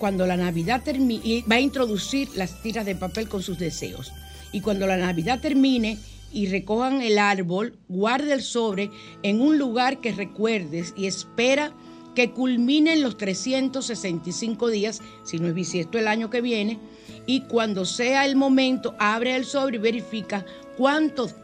[0.00, 4.12] cuando la Navidad termine, va a introducir las tiras de papel con sus deseos.
[4.50, 5.98] Y cuando la Navidad termine,
[6.32, 8.90] y recojan el árbol, guarde el sobre
[9.22, 11.72] en un lugar que recuerdes y espera
[12.14, 16.78] que culminen los 365 días, si no es bisiesto el año que viene,
[17.26, 20.44] y cuando sea el momento, abre el sobre y verifica
[20.76, 21.34] cuántos,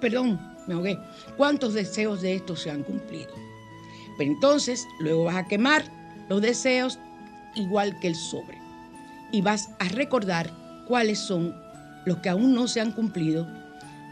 [0.00, 0.98] perdón, me ahogué,
[1.36, 3.34] cuántos deseos de estos se han cumplido.
[4.16, 5.84] Pero entonces, luego vas a quemar
[6.28, 6.98] los deseos
[7.54, 8.58] igual que el sobre
[9.32, 10.50] y vas a recordar
[10.86, 11.54] cuáles son
[12.04, 13.46] los que aún no se han cumplido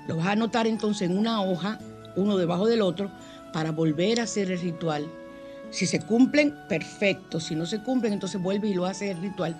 [0.08, 1.78] lo vas a anotar entonces en una hoja,
[2.16, 3.10] uno debajo del otro,
[3.52, 5.06] para volver a hacer el ritual.
[5.70, 7.38] Si se cumplen, perfecto.
[7.38, 9.54] Si no se cumplen, entonces vuelve y lo hace el ritual.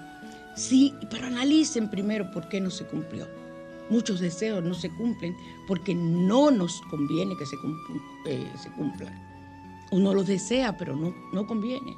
[0.56, 3.28] Sí, pero analicen primero por qué no se cumplió.
[3.90, 7.56] Muchos deseos no se cumplen porque no nos conviene que se,
[8.26, 9.14] eh, cumplan.
[9.90, 11.94] Uno los desea, pero no, no conviene.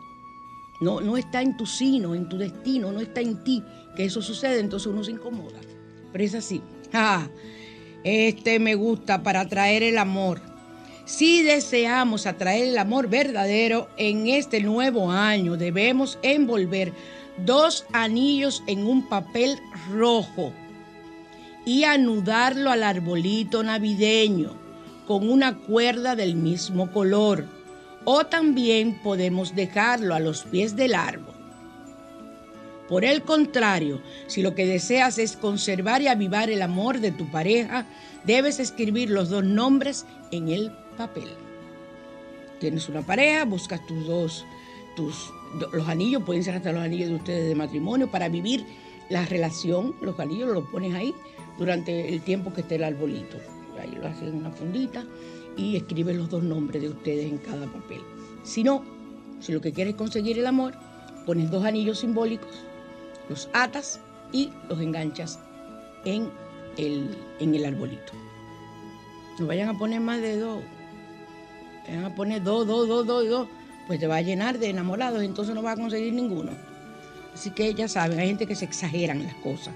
[0.80, 3.62] No, no está en tu sino, en tu destino, no está en ti
[3.94, 5.60] que eso sucede, entonces uno se incomoda.
[6.12, 6.62] Pero es así.
[6.92, 7.28] Ah,
[8.02, 10.40] este me gusta para atraer el amor.
[11.04, 16.92] Si deseamos atraer el amor verdadero en este nuevo año, debemos envolver
[17.44, 19.58] dos anillos en un papel
[19.90, 20.52] rojo
[21.64, 24.52] y anudarlo al arbolito navideño
[25.06, 27.46] con una cuerda del mismo color.
[28.04, 31.34] O también podemos dejarlo a los pies del árbol.
[32.88, 37.30] Por el contrario, si lo que deseas es conservar y avivar el amor de tu
[37.30, 37.86] pareja,
[38.24, 41.28] debes escribir los dos nombres en el papel.
[42.58, 44.44] Tienes una pareja, buscas tus dos,
[44.96, 45.32] tus,
[45.72, 48.66] los anillos, pueden ser hasta los anillos de ustedes de matrimonio, para vivir
[49.08, 51.14] la relación, los anillos los pones ahí
[51.58, 53.38] durante el tiempo que esté el arbolito.
[53.80, 55.06] Ahí lo haces en una fundita
[55.60, 58.00] y escribes los dos nombres de ustedes en cada papel.
[58.42, 58.82] Si no,
[59.40, 60.74] si lo que quieres es conseguir el amor,
[61.26, 62.64] pones dos anillos simbólicos
[63.28, 64.00] los atas
[64.32, 65.38] y los enganchas
[66.04, 66.28] en
[66.76, 68.12] el, en el arbolito.
[69.38, 70.62] no vayan a poner más de dos.
[71.86, 73.48] Vayan a poner dos, dos, dos, dos, dos.
[73.86, 76.50] Pues te va a llenar de enamorados, entonces no va a conseguir ninguno.
[77.32, 79.74] Así que ya saben, hay gente que se exageran las cosas.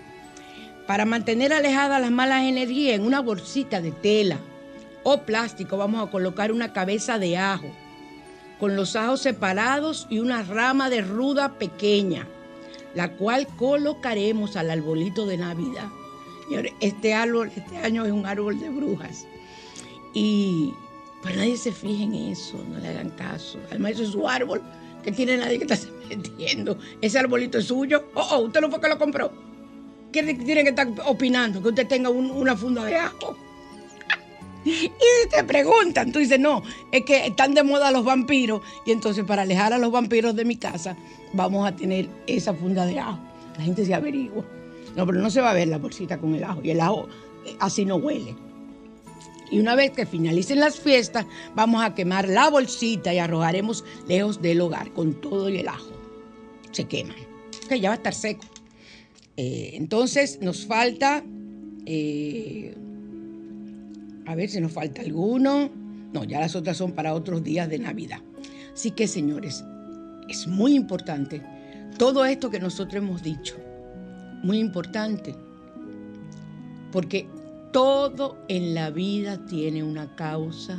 [0.86, 4.40] Para mantener alejadas las malas energías, en una bolsita de tela
[5.04, 7.70] o plástico vamos a colocar una cabeza de ajo,
[8.58, 12.26] con los ajos separados y una rama de ruda pequeña,
[12.94, 15.88] la cual colocaremos al arbolito de Navidad.
[16.80, 19.26] Este árbol, este año es un árbol de brujas.
[20.12, 20.72] Y
[21.22, 23.58] pues nadie se fije en eso, no le hagan caso.
[23.70, 24.62] Además, eso es su árbol,
[25.02, 26.78] que tiene nadie que está metiendo.
[27.00, 28.04] Ese arbolito es suyo.
[28.14, 29.32] Oh, oh, usted no fue que lo compró.
[30.12, 31.60] ¿Qué tiene que estar opinando?
[31.60, 33.36] Que usted tenga una funda de ajo.
[35.24, 39.24] Y te preguntan, tú dices, no, es que están de moda los vampiros y entonces
[39.24, 40.96] para alejar a los vampiros de mi casa
[41.32, 43.18] vamos a tener esa funda de ajo.
[43.58, 44.44] La gente se averigua.
[44.96, 47.08] No, pero no se va a ver la bolsita con el ajo y el ajo
[47.44, 48.34] eh, así no huele.
[49.50, 54.40] Y una vez que finalicen las fiestas, vamos a quemar la bolsita y arrojaremos lejos
[54.40, 55.90] del hogar con todo y el ajo.
[56.72, 57.16] Se queman.
[57.68, 58.44] Que ya va a estar seco.
[59.36, 61.22] Eh, entonces nos falta,
[61.86, 62.74] eh,
[64.26, 65.70] a ver si nos falta alguno.
[66.12, 68.20] No, ya las otras son para otros días de Navidad.
[68.72, 69.64] Así que señores,
[70.28, 71.42] es muy importante
[71.98, 73.56] todo esto que nosotros hemos dicho.
[74.42, 75.34] Muy importante.
[76.92, 77.26] Porque
[77.72, 80.78] todo en la vida tiene una causa,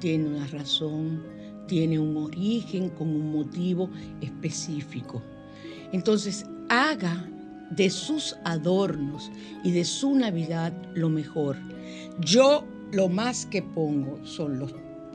[0.00, 1.22] tiene una razón,
[1.68, 3.88] tiene un origen con un motivo
[4.20, 5.22] específico.
[5.92, 7.28] Entonces, haga
[7.70, 9.30] de sus adornos
[9.64, 11.56] y de su Navidad lo mejor.
[12.20, 14.74] Yo lo más que pongo son los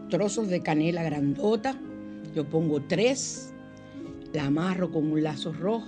[0.10, 1.80] trozos de canela grandota,
[2.36, 3.54] yo pongo tres,
[4.34, 5.88] la amarro con un lazo rojo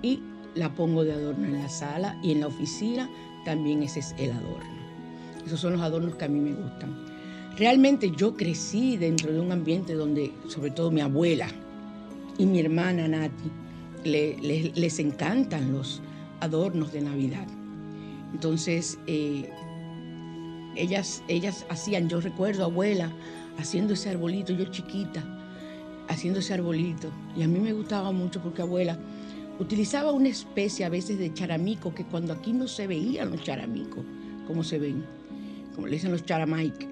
[0.00, 0.20] y
[0.54, 3.08] la pongo de adorno en la sala y en la oficina
[3.44, 4.82] también ese es el adorno.
[5.46, 7.04] Esos son los adornos que a mí me gustan.
[7.56, 11.48] Realmente yo crecí dentro de un ambiente donde, sobre todo mi abuela
[12.38, 13.50] y mi hermana Nati,
[14.04, 16.00] les encantan los
[16.40, 17.46] adornos de Navidad.
[18.32, 19.50] Entonces, eh,
[20.76, 23.12] ellas, ellas hacían, yo recuerdo abuela
[23.58, 25.22] haciendo ese arbolito, yo chiquita,
[26.08, 27.10] haciendo ese arbolito.
[27.36, 28.98] Y a mí me gustaba mucho porque abuela
[29.58, 34.04] utilizaba una especie a veces de charamico que cuando aquí no se veían los charamicos,
[34.46, 35.04] como se ven,
[35.74, 36.88] como le dicen los charamaic.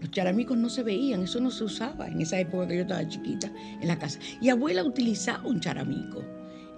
[0.00, 3.08] Los charamicos no se veían, eso no se usaba en esa época que yo estaba
[3.08, 4.18] chiquita en la casa.
[4.40, 6.22] Y abuela utilizaba un charamico.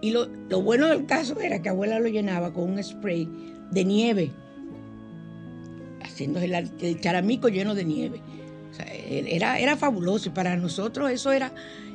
[0.00, 0.28] Y lo,
[0.62, 3.28] bueno del caso era que abuela lo llenaba con un spray
[3.72, 4.30] de nieve,
[6.16, 8.22] haciendo el, charamico lleno de nieve.
[9.06, 11.52] era, era fabuloso y para nosotros eso era,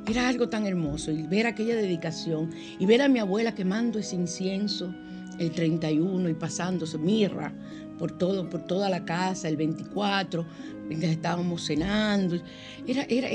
[0.07, 1.11] era algo tan hermoso.
[1.11, 4.93] Y ver aquella dedicación y ver a mi abuela quemando ese incienso
[5.39, 7.51] el 31 y pasándose mirra
[7.97, 10.45] por, todo, por toda la casa, el 24,
[10.87, 12.37] mientras estábamos cenando.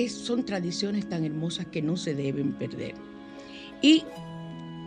[0.09, 2.95] Son tradiciones tan hermosas que no se deben perder.
[3.82, 4.05] Y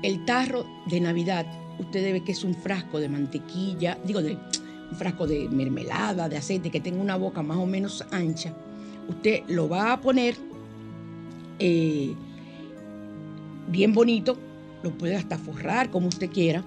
[0.02, 1.46] el tarro de Navidad,
[1.78, 4.38] usted debe que es un frasco de mantequilla, digo, de,
[4.92, 8.54] un frasco de mermelada, de aceite, que tenga una boca más o menos ancha.
[9.08, 10.36] Usted lo va a poner
[11.60, 12.14] eh,
[13.68, 14.38] bien bonito,
[14.84, 16.64] lo puede hasta forrar como usted quiera,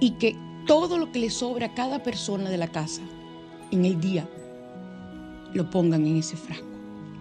[0.00, 0.36] y que
[0.66, 3.02] todo lo que le sobra a cada persona de la casa
[3.70, 4.28] en el día
[5.54, 6.66] lo pongan en ese frasco,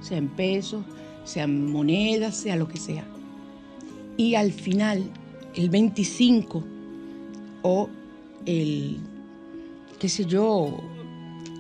[0.02, 0.84] sea en pesos,
[1.24, 3.06] sean monedas, sea lo que sea.
[4.18, 5.10] Y al final
[5.56, 6.64] el 25
[7.64, 7.90] o
[8.46, 9.00] el,
[10.00, 10.78] qué sé yo,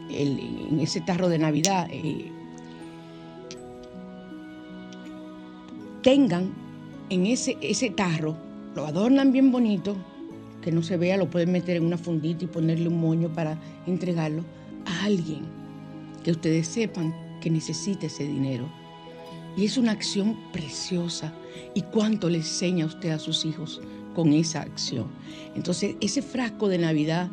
[0.09, 2.31] en ese tarro de Navidad, eh,
[6.01, 6.53] tengan
[7.09, 8.38] en ese, ese tarro,
[8.75, 9.95] lo adornan bien bonito,
[10.61, 13.57] que no se vea, lo pueden meter en una fundita y ponerle un moño para
[13.85, 14.43] entregarlo
[14.85, 15.41] a alguien
[16.23, 18.67] que ustedes sepan que necesita ese dinero.
[19.55, 21.33] Y es una acción preciosa.
[21.73, 23.81] ¿Y cuánto le enseña usted a sus hijos
[24.13, 25.07] con esa acción?
[25.55, 27.29] Entonces, ese frasco de Navidad,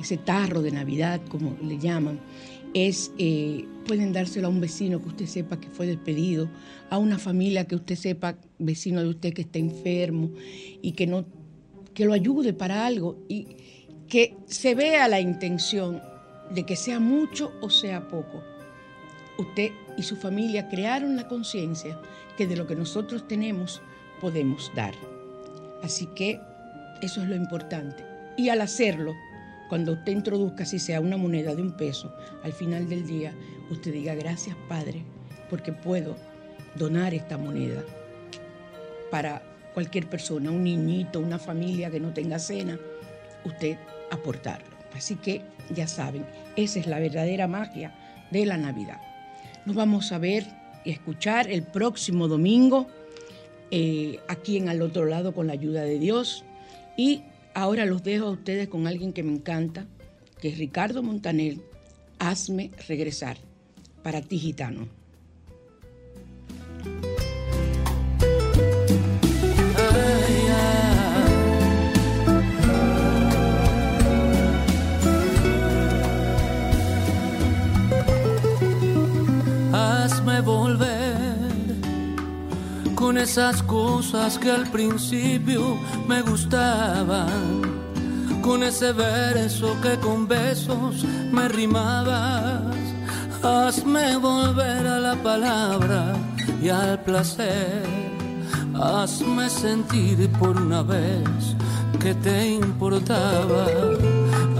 [0.00, 2.20] ese tarro de Navidad, como le llaman,
[2.74, 6.48] es, eh, pueden dárselo a un vecino que usted sepa que fue despedido,
[6.90, 10.30] a una familia que usted sepa, vecino de usted que está enfermo
[10.82, 11.24] y que, no,
[11.94, 13.46] que lo ayude para algo y
[14.08, 16.00] que se vea la intención
[16.54, 18.42] de que sea mucho o sea poco.
[19.38, 22.00] Usted y su familia crearon la conciencia
[22.36, 23.80] que de lo que nosotros tenemos
[24.20, 24.94] podemos dar.
[25.82, 26.40] Así que
[27.02, 28.04] eso es lo importante.
[28.36, 29.14] Y al hacerlo,
[29.68, 33.34] cuando usted introduzca, si sea una moneda de un peso, al final del día,
[33.70, 35.02] usted diga gracias Padre,
[35.50, 36.16] porque puedo
[36.74, 37.82] donar esta moneda
[39.10, 39.42] para
[39.74, 42.78] cualquier persona, un niñito, una familia que no tenga cena,
[43.44, 43.78] usted
[44.10, 44.76] aportarlo.
[44.94, 45.42] Así que
[45.74, 46.24] ya saben,
[46.56, 47.94] esa es la verdadera magia
[48.30, 49.00] de la Navidad.
[49.64, 50.44] Nos vamos a ver
[50.84, 52.86] y escuchar el próximo domingo
[53.70, 56.44] eh, aquí en Al Otro Lado con la ayuda de Dios.
[56.96, 57.22] Y
[57.58, 59.86] ahora los dejo a ustedes con alguien que me encanta,
[60.40, 61.56] que es Ricardo Montaner,
[62.20, 63.36] Hazme regresar.
[64.02, 64.88] Para ti, gitano.
[83.08, 87.62] Con esas cosas que al principio me gustaban,
[88.42, 92.76] con ese verso que con besos me rimabas.
[93.42, 96.16] Hazme volver a la palabra
[96.60, 97.82] y al placer.
[98.74, 101.56] Hazme sentir por una vez
[101.98, 103.64] que te importaba.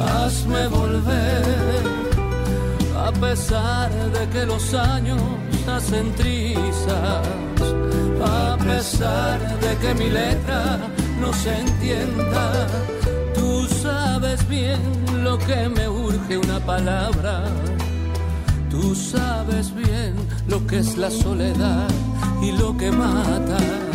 [0.09, 1.83] Hazme volver
[2.97, 5.21] a pesar de que los años
[5.67, 7.29] hacen trizas
[8.23, 10.79] a pesar de que mi letra
[11.21, 12.67] no se entienda,
[13.35, 14.81] tú sabes bien
[15.23, 17.45] lo que me urge una palabra.
[18.71, 20.15] Tú sabes bien
[20.47, 21.89] lo que es la soledad
[22.43, 23.88] y lo que mata.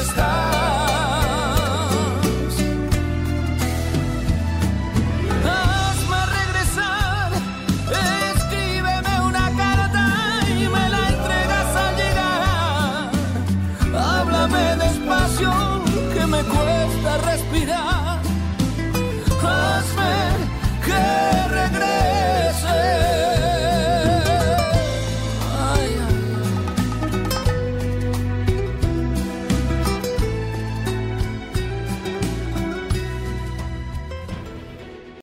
[0.00, 0.69] Dónde estás.